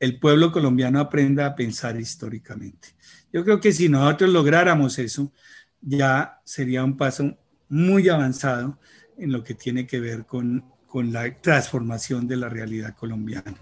el 0.00 0.18
pueblo 0.18 0.50
colombiano 0.52 1.00
aprenda 1.00 1.46
a 1.46 1.54
pensar 1.54 2.00
históricamente. 2.00 2.88
Yo 3.32 3.44
creo 3.44 3.60
que 3.60 3.72
si 3.72 3.88
nosotros 3.88 4.30
lográramos 4.30 4.98
eso, 4.98 5.32
ya 5.80 6.40
sería 6.44 6.84
un 6.84 6.96
paso 6.96 7.36
muy 7.68 8.08
avanzado 8.08 8.78
en 9.18 9.32
lo 9.32 9.44
que 9.44 9.54
tiene 9.54 9.86
que 9.86 10.00
ver 10.00 10.24
con, 10.24 10.64
con 10.86 11.12
la 11.12 11.34
transformación 11.36 12.26
de 12.26 12.36
la 12.36 12.48
realidad 12.48 12.94
colombiana. 12.94 13.54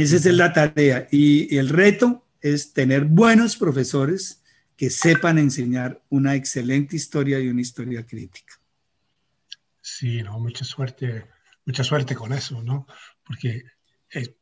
Esa 0.00 0.16
es 0.16 0.24
la 0.24 0.50
tarea. 0.50 1.08
Y, 1.10 1.58
el 1.58 1.68
reto 1.68 2.26
es 2.40 2.72
tener 2.72 3.04
buenos 3.04 3.56
profesores 3.56 4.42
que 4.74 4.88
sepan 4.88 5.36
enseñar 5.36 6.02
una 6.08 6.34
excelente 6.36 6.96
historia 6.96 7.38
y 7.38 7.48
una 7.48 7.60
historia 7.60 8.06
crítica. 8.06 8.54
Sí, 9.82 10.22
no, 10.22 10.40
mucha 10.40 10.64
suerte, 10.64 11.26
mucha 11.66 11.84
suerte 11.84 12.14
con 12.14 12.32
eso, 12.32 12.62
¿no? 12.62 12.86
Porque 13.22 13.62
eh, 14.14 14.34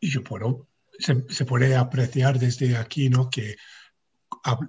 yo 0.00 0.22
puedo, 0.22 0.68
se, 1.00 1.44
puede 1.46 1.74
apreciar 1.74 2.38
desde 2.38 2.76
aquí, 2.76 3.10
¿no? 3.10 3.28
Que 3.28 3.56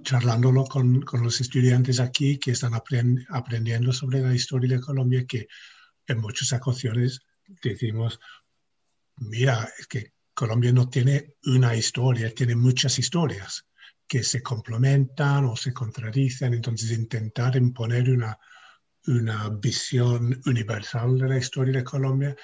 charlándolo 0.02 0.64
con, 0.64 1.02
con 1.02 1.22
los 1.22 1.40
estudiantes 1.40 2.00
aquí 2.00 2.38
que 2.38 2.50
están 2.50 2.72
aprendiendo 2.74 3.92
sobre 3.92 4.20
la 4.20 4.34
historia 4.34 4.76
de 4.76 4.82
Colombia, 4.82 5.26
que 5.26 5.46
en 6.08 6.20
muchas 6.20 6.52
ocasiones 6.52 7.20
decimos, 7.62 8.18
mira, 9.16 9.68
es 9.78 9.86
que 9.86 10.13
Colombia 10.34 10.72
no 10.72 10.88
tiene 10.88 11.36
una 11.44 11.74
historia, 11.74 12.34
tiene 12.34 12.56
muchas 12.56 12.98
historias 12.98 13.66
que 14.06 14.22
se 14.22 14.42
complementan 14.42 15.44
o 15.46 15.56
se 15.56 15.72
contradicen. 15.72 16.54
Entonces, 16.54 16.90
intentar 16.90 17.56
imponer 17.56 18.10
una, 18.10 18.38
una 19.06 19.48
visión 19.48 20.40
universal 20.46 21.18
de 21.18 21.28
la 21.28 21.38
historia 21.38 21.78
de 21.78 21.84
Colombia 21.84 22.36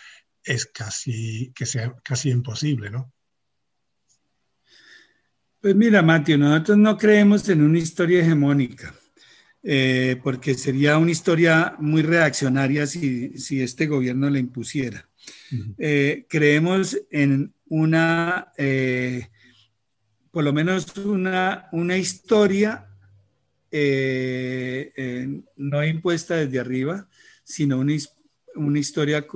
es 0.42 0.66
casi, 0.66 1.52
que 1.54 1.66
sea 1.66 1.94
casi 2.02 2.30
imposible, 2.30 2.90
¿no? 2.90 3.12
Pues 5.60 5.76
mira, 5.76 6.00
Mateo, 6.00 6.38
nosotros 6.38 6.78
no 6.78 6.96
creemos 6.96 7.46
en 7.50 7.60
una 7.60 7.78
historia 7.78 8.20
hegemónica, 8.20 8.94
eh, 9.62 10.18
porque 10.24 10.54
sería 10.54 10.96
una 10.96 11.10
historia 11.10 11.76
muy 11.78 12.00
reaccionaria 12.00 12.86
si, 12.86 13.36
si 13.36 13.60
este 13.60 13.86
gobierno 13.86 14.30
la 14.30 14.38
impusiera. 14.38 15.06
Eh, 15.76 16.24
creemos 16.30 16.98
en 17.10 17.52
una, 17.70 18.52
eh, 18.58 19.28
por 20.30 20.44
lo 20.44 20.52
menos 20.52 20.94
una, 20.98 21.68
una 21.72 21.96
historia 21.96 22.86
eh, 23.70 25.42
no 25.56 25.84
impuesta 25.84 26.36
desde 26.36 26.60
arriba, 26.60 27.08
sino 27.42 27.78
una, 27.78 27.94
una 28.56 28.78
historia 28.78 29.26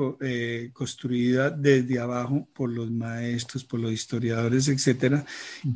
construida 0.73 1.51
desde 1.51 1.99
abajo 1.99 2.47
por 2.53 2.70
los 2.70 2.90
maestros, 2.90 3.64
por 3.64 3.81
los 3.81 3.92
historiadores, 3.92 4.68
etcétera, 4.68 5.25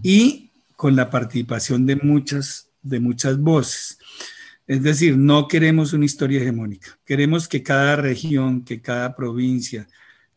y 0.02 0.50
con 0.76 0.94
la 0.94 1.10
participación 1.10 1.86
de 1.86 1.96
muchas, 1.96 2.70
de 2.82 3.00
muchas 3.00 3.38
voces. 3.38 3.98
Es 4.68 4.82
decir, 4.82 5.16
no 5.16 5.48
queremos 5.48 5.92
una 5.92 6.04
historia 6.04 6.40
hegemónica, 6.40 6.98
queremos 7.04 7.48
que 7.48 7.62
cada 7.62 7.96
región, 7.96 8.64
que 8.64 8.82
cada 8.82 9.16
provincia, 9.16 9.88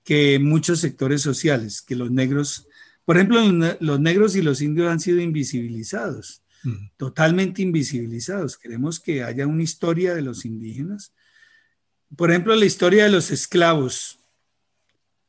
que 0.03 0.39
muchos 0.39 0.79
sectores 0.79 1.21
sociales, 1.21 1.81
que 1.81 1.95
los 1.95 2.11
negros, 2.11 2.67
por 3.05 3.17
ejemplo, 3.17 3.41
los 3.79 3.99
negros 3.99 4.35
y 4.35 4.41
los 4.41 4.61
indios 4.61 4.89
han 4.89 4.99
sido 4.99 5.19
invisibilizados, 5.19 6.43
totalmente 6.97 7.61
invisibilizados. 7.61 8.57
Queremos 8.57 8.99
que 8.99 9.23
haya 9.23 9.47
una 9.47 9.63
historia 9.63 10.13
de 10.13 10.21
los 10.21 10.45
indígenas. 10.45 11.13
Por 12.15 12.29
ejemplo, 12.29 12.55
la 12.55 12.65
historia 12.65 13.05
de 13.05 13.11
los 13.11 13.31
esclavos 13.31 14.19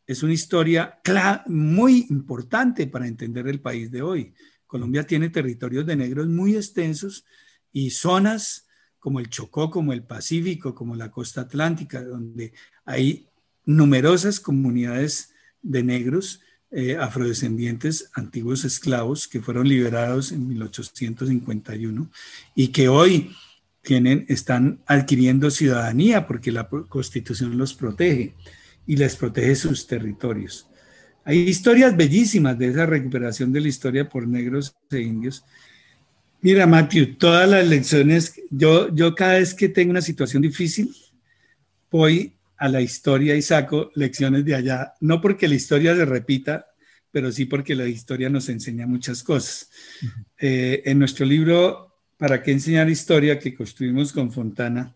es 0.07 0.23
una 0.23 0.33
historia 0.33 1.01
muy 1.47 2.07
importante 2.11 2.87
para 2.87 3.07
entender 3.07 3.47
el 3.49 3.61
país 3.61 3.91
de 3.91 4.03
hoy. 4.03 4.35
Colombia 4.67 5.07
tiene 5.07 5.31
territorios 5.31 5.87
de 5.87 5.97
negros 5.97 6.27
muy 6.29 6.57
extensos 6.57 7.25
y 7.73 7.91
zonas 7.91 8.67
como 8.99 9.21
el 9.21 9.29
Chocó, 9.29 9.71
como 9.71 9.93
el 9.93 10.05
Pacífico, 10.05 10.75
como 10.75 10.95
la 10.95 11.11
costa 11.11 11.43
atlántica, 11.43 12.03
donde 12.03 12.53
hay 12.85 13.29
numerosas 13.65 14.41
comunidades 14.41 15.33
de 15.63 15.83
negros 15.83 16.41
eh, 16.71 16.97
afrodescendientes, 16.97 18.11
antiguos 18.15 18.65
esclavos, 18.65 19.29
que 19.29 19.41
fueron 19.41 19.69
liberados 19.69 20.33
en 20.33 20.49
1851 20.49 22.11
y 22.55 22.69
que 22.69 22.89
hoy 22.89 23.31
tienen, 23.83 24.25
están 24.29 24.81
adquiriendo 24.87 25.51
ciudadanía 25.51 26.27
porque 26.27 26.51
la 26.51 26.69
constitución 26.69 27.59
los 27.59 27.75
protege 27.75 28.35
y 28.87 28.97
les 28.97 29.17
protege 29.17 29.55
sus 29.55 29.87
territorios. 29.87 30.67
Hay 31.25 31.41
historias 31.41 31.97
bellísimas 31.97 32.59
de 32.59 32.69
esa 32.69 32.87
recuperación 32.87 33.53
de 33.53 33.61
la 33.61 33.69
historia 33.69 34.09
por 34.09 34.27
negros 34.27 34.75
e 34.91 35.01
indios. 35.01 35.45
Mira, 36.41 36.67
Matthew, 36.67 37.17
todas 37.17 37.49
las 37.49 37.67
lecciones, 37.67 38.35
yo, 38.51 38.93
yo 38.95 39.15
cada 39.15 39.35
vez 39.35 39.55
que 39.55 39.69
tengo 39.69 39.91
una 39.91 40.01
situación 40.01 40.43
difícil, 40.43 40.93
voy 41.91 42.33
a 42.63 42.69
la 42.69 42.81
historia 42.81 43.35
y 43.35 43.43
saco 43.43 43.91
lecciones 43.95 44.45
de 44.45 44.55
allá, 44.55 44.95
no 45.01 45.21
porque 45.21 45.49
la 45.49 45.57
historia 45.57 45.97
se 45.97 46.05
repita, 46.05 46.67
pero 47.11 47.33
sí 47.33 47.45
porque 47.45 47.75
la 47.75 47.87
historia 47.87 48.31
nos 48.31 48.49
enseña 48.49 48.87
muchas 48.87 49.23
cosas. 49.23 49.69
Eh, 50.39 50.83
en 50.87 50.99
nuestro 50.99 51.27
libro, 51.27 51.93
¿Para 52.23 52.41
qué 52.41 52.53
enseñar 52.53 52.89
historia? 52.89 53.41
que 53.41 53.53
construimos 53.53 54.13
con 54.13 54.31
Fontana, 54.31 54.95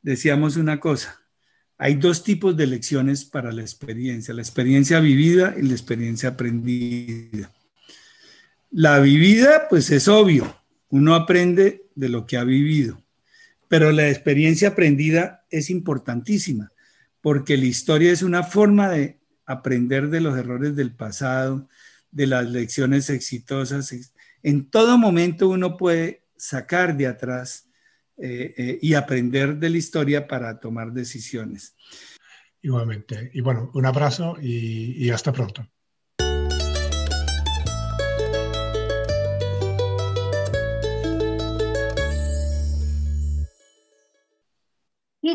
decíamos 0.00 0.56
una 0.56 0.78
cosa, 0.78 1.20
hay 1.76 1.94
dos 1.94 2.22
tipos 2.22 2.56
de 2.56 2.68
lecciones 2.68 3.24
para 3.24 3.50
la 3.50 3.62
experiencia, 3.62 4.32
la 4.32 4.42
experiencia 4.42 5.00
vivida 5.00 5.56
y 5.58 5.62
la 5.62 5.72
experiencia 5.72 6.28
aprendida. 6.28 7.50
La 8.70 9.00
vivida, 9.00 9.66
pues 9.68 9.90
es 9.90 10.06
obvio, 10.06 10.56
uno 10.90 11.16
aprende 11.16 11.86
de 11.96 12.08
lo 12.10 12.26
que 12.26 12.36
ha 12.36 12.44
vivido, 12.44 13.02
pero 13.66 13.90
la 13.90 14.08
experiencia 14.08 14.68
aprendida 14.68 15.44
es 15.50 15.70
importantísima, 15.70 16.70
porque 17.20 17.56
la 17.56 17.66
historia 17.66 18.12
es 18.12 18.22
una 18.22 18.42
forma 18.42 18.88
de 18.88 19.18
aprender 19.46 20.08
de 20.08 20.20
los 20.20 20.36
errores 20.38 20.76
del 20.76 20.94
pasado, 20.94 21.68
de 22.10 22.26
las 22.26 22.48
lecciones 22.50 23.10
exitosas. 23.10 24.12
En 24.42 24.70
todo 24.70 24.98
momento 24.98 25.48
uno 25.48 25.76
puede 25.76 26.24
sacar 26.36 26.96
de 26.96 27.06
atrás 27.06 27.68
eh, 28.16 28.54
eh, 28.56 28.78
y 28.82 28.94
aprender 28.94 29.56
de 29.56 29.70
la 29.70 29.78
historia 29.78 30.26
para 30.26 30.60
tomar 30.60 30.92
decisiones. 30.92 31.76
Igualmente. 32.60 33.30
Y 33.34 33.40
bueno, 33.40 33.70
un 33.74 33.86
abrazo 33.86 34.36
y 34.40 35.08
hasta 35.10 35.32
pronto. 35.32 35.66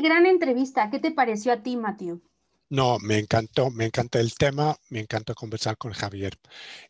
Gran 0.04 0.28
entrevista. 0.28 0.90
¿Qué 0.92 1.00
te 1.00 1.12
pareció 1.12 1.54
a 1.54 1.64
ti, 1.64 1.78
Matthew? 1.78 2.22
No, 2.70 3.00
me 3.00 3.18
encantó, 3.18 3.72
me 3.72 3.86
encanta 3.86 4.20
el 4.20 4.36
tema, 4.36 4.76
me 4.90 5.00
encantó 5.00 5.34
conversar 5.34 5.78
con 5.78 5.94
Javier. 5.94 6.34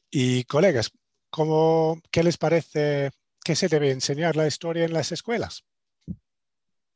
Y 0.10 0.44
colegas, 0.46 0.92
¿cómo, 1.30 2.02
¿qué 2.12 2.24
les 2.24 2.38
parece 2.38 3.12
que 3.44 3.56
se 3.56 3.68
debe 3.68 3.92
enseñar 3.92 4.36
la 4.36 4.48
historia 4.48 4.86
en 4.86 4.94
las 4.94 5.12
escuelas? 5.12 5.64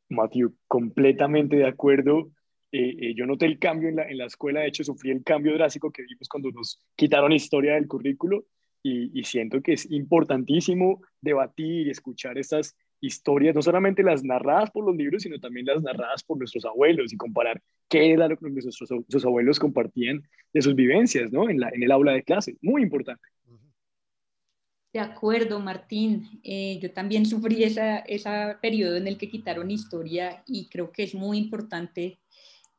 Matthew, 0.09 0.55
completamente 0.67 1.57
de 1.57 1.67
acuerdo. 1.67 2.31
Eh, 2.71 2.95
eh, 2.99 3.13
yo 3.15 3.25
noté 3.25 3.45
el 3.45 3.59
cambio 3.59 3.89
en 3.89 3.97
la, 3.97 4.09
en 4.09 4.17
la, 4.17 4.25
escuela, 4.25 4.61
de 4.61 4.67
hecho 4.67 4.83
sufrí 4.83 5.11
el 5.11 5.23
cambio 5.23 5.53
drástico 5.53 5.91
que 5.91 6.03
vimos 6.03 6.27
cuando 6.27 6.51
nos 6.51 6.81
quitaron 6.95 7.31
historia 7.31 7.75
del 7.75 7.87
currículo 7.87 8.45
y, 8.83 9.17
y 9.17 9.23
siento 9.23 9.61
que 9.61 9.73
es 9.73 9.89
importantísimo 9.89 11.01
debatir 11.21 11.87
y 11.87 11.89
escuchar 11.89 12.37
estas 12.37 12.75
historias, 13.01 13.55
no 13.55 13.61
solamente 13.61 14.03
las 14.03 14.23
narradas 14.23 14.71
por 14.71 14.85
los 14.85 14.95
libros, 14.95 15.23
sino 15.23 15.39
también 15.39 15.65
las 15.65 15.81
narradas 15.81 16.23
por 16.23 16.37
nuestros 16.37 16.65
abuelos 16.65 17.13
y 17.13 17.17
comparar 17.17 17.61
qué 17.87 18.11
era 18.11 18.27
lo 18.27 18.37
que 18.37 18.49
nuestros, 18.49 19.25
abuelos 19.25 19.59
compartían 19.59 20.23
de 20.53 20.61
sus 20.61 20.75
vivencias 20.75 21.31
¿no? 21.31 21.49
en, 21.49 21.59
la, 21.59 21.69
en 21.69 21.83
el 21.83 21.91
aula 21.91 22.13
de 22.13 22.23
clase. 22.23 22.57
Muy 22.61 22.81
importante. 22.81 23.27
De 24.93 24.99
acuerdo, 24.99 25.59
Martín. 25.59 26.39
Eh, 26.43 26.79
yo 26.81 26.91
también 26.91 27.25
sufrí 27.25 27.63
ese 27.63 28.03
esa 28.07 28.57
periodo 28.61 28.95
en 28.95 29.07
el 29.07 29.17
que 29.17 29.29
quitaron 29.29 29.69
historia 29.69 30.43
y 30.47 30.69
creo 30.69 30.91
que 30.91 31.03
es 31.03 31.13
muy 31.13 31.37
importante 31.37 32.19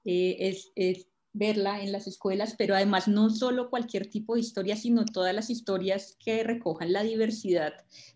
eh, 0.04 0.36
es, 0.40 0.72
es 0.74 1.06
verla 1.38 1.80
en 1.82 1.92
las 1.92 2.06
escuelas, 2.06 2.54
pero 2.58 2.74
además 2.74 3.06
no 3.08 3.30
solo 3.30 3.70
cualquier 3.70 4.10
tipo 4.10 4.34
de 4.34 4.40
historia, 4.40 4.76
sino 4.76 5.04
todas 5.04 5.34
las 5.34 5.50
historias 5.50 6.16
que 6.18 6.42
recojan 6.42 6.92
la 6.92 7.02
diversidad, 7.02 7.72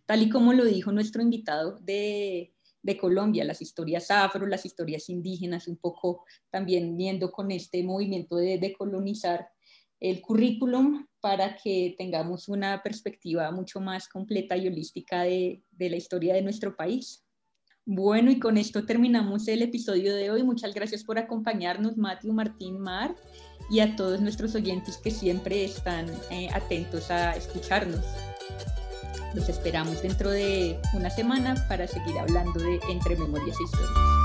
tal 0.07 0.23
y 0.23 0.29
como 0.29 0.53
lo 0.53 0.65
dijo 0.65 0.93
nuestro 0.93 1.23
invitado 1.23 1.79
de, 1.81 2.53
Colombia, 3.01 3.45
las 3.45 3.63
historias 3.63 4.11
afro, 4.11 4.47
las 4.47 4.67
historias 4.67 5.09
indígenas, 5.09 5.69
un 5.69 5.77
poco 5.77 6.25
también 6.51 6.97
viendo 6.97 7.31
con 7.31 7.53
este 7.53 7.83
movimiento 7.85 8.37
de 8.37 8.59
decolonizar 8.59 9.49
el 10.01 10.21
currículum 10.21 11.07
para 11.21 11.57
que 11.57 11.95
tengamos 11.97 12.49
una 12.49 12.83
perspectiva 12.83 13.53
mucho 13.53 13.81
más 13.81 14.09
completa 14.09 14.57
y 14.57 14.67
holística 14.67 15.23
de 15.23 15.63
la 15.79 15.97
historia 15.97 16.35
de 16.35 16.43
nuestro 16.43 16.75
país. 16.75 17.25
Bueno, 17.85 18.31
y 18.31 18.39
con 18.39 18.59
esto 18.59 18.85
terminamos 18.85 19.49
el 19.49 19.61
episodio 19.61 20.15
de 20.15 20.31
hoy. 20.31 20.45
Muchas 20.45 20.73
gracias 20.73 21.03
por 21.03 21.19
acompañarnos, 21.19 21.97
Matthew, 21.97 22.33
Martín, 22.33 22.79
Mar, 22.79 23.17
y 23.71 23.81
a 23.81 23.97
todos 23.97 24.21
nuestros 24.21 24.55
oyentes 24.55 24.99
que 24.99 25.11
siempre 25.11 25.65
están 25.65 26.07
eh, 26.31 26.49
atentos 26.55 27.11
a 27.11 27.35
escucharnos. 27.35 28.05
Los 29.35 29.49
esperamos 29.49 30.01
dentro 30.01 30.31
de 30.31 30.79
una 30.95 31.11
semana 31.11 31.55
para 31.69 31.89
seguir 31.89 32.17
hablando 32.19 32.61
de 32.61 32.79
Entre 32.89 33.17
Memorias 33.17 33.57
e 33.59 33.65
Historias. 33.65 34.22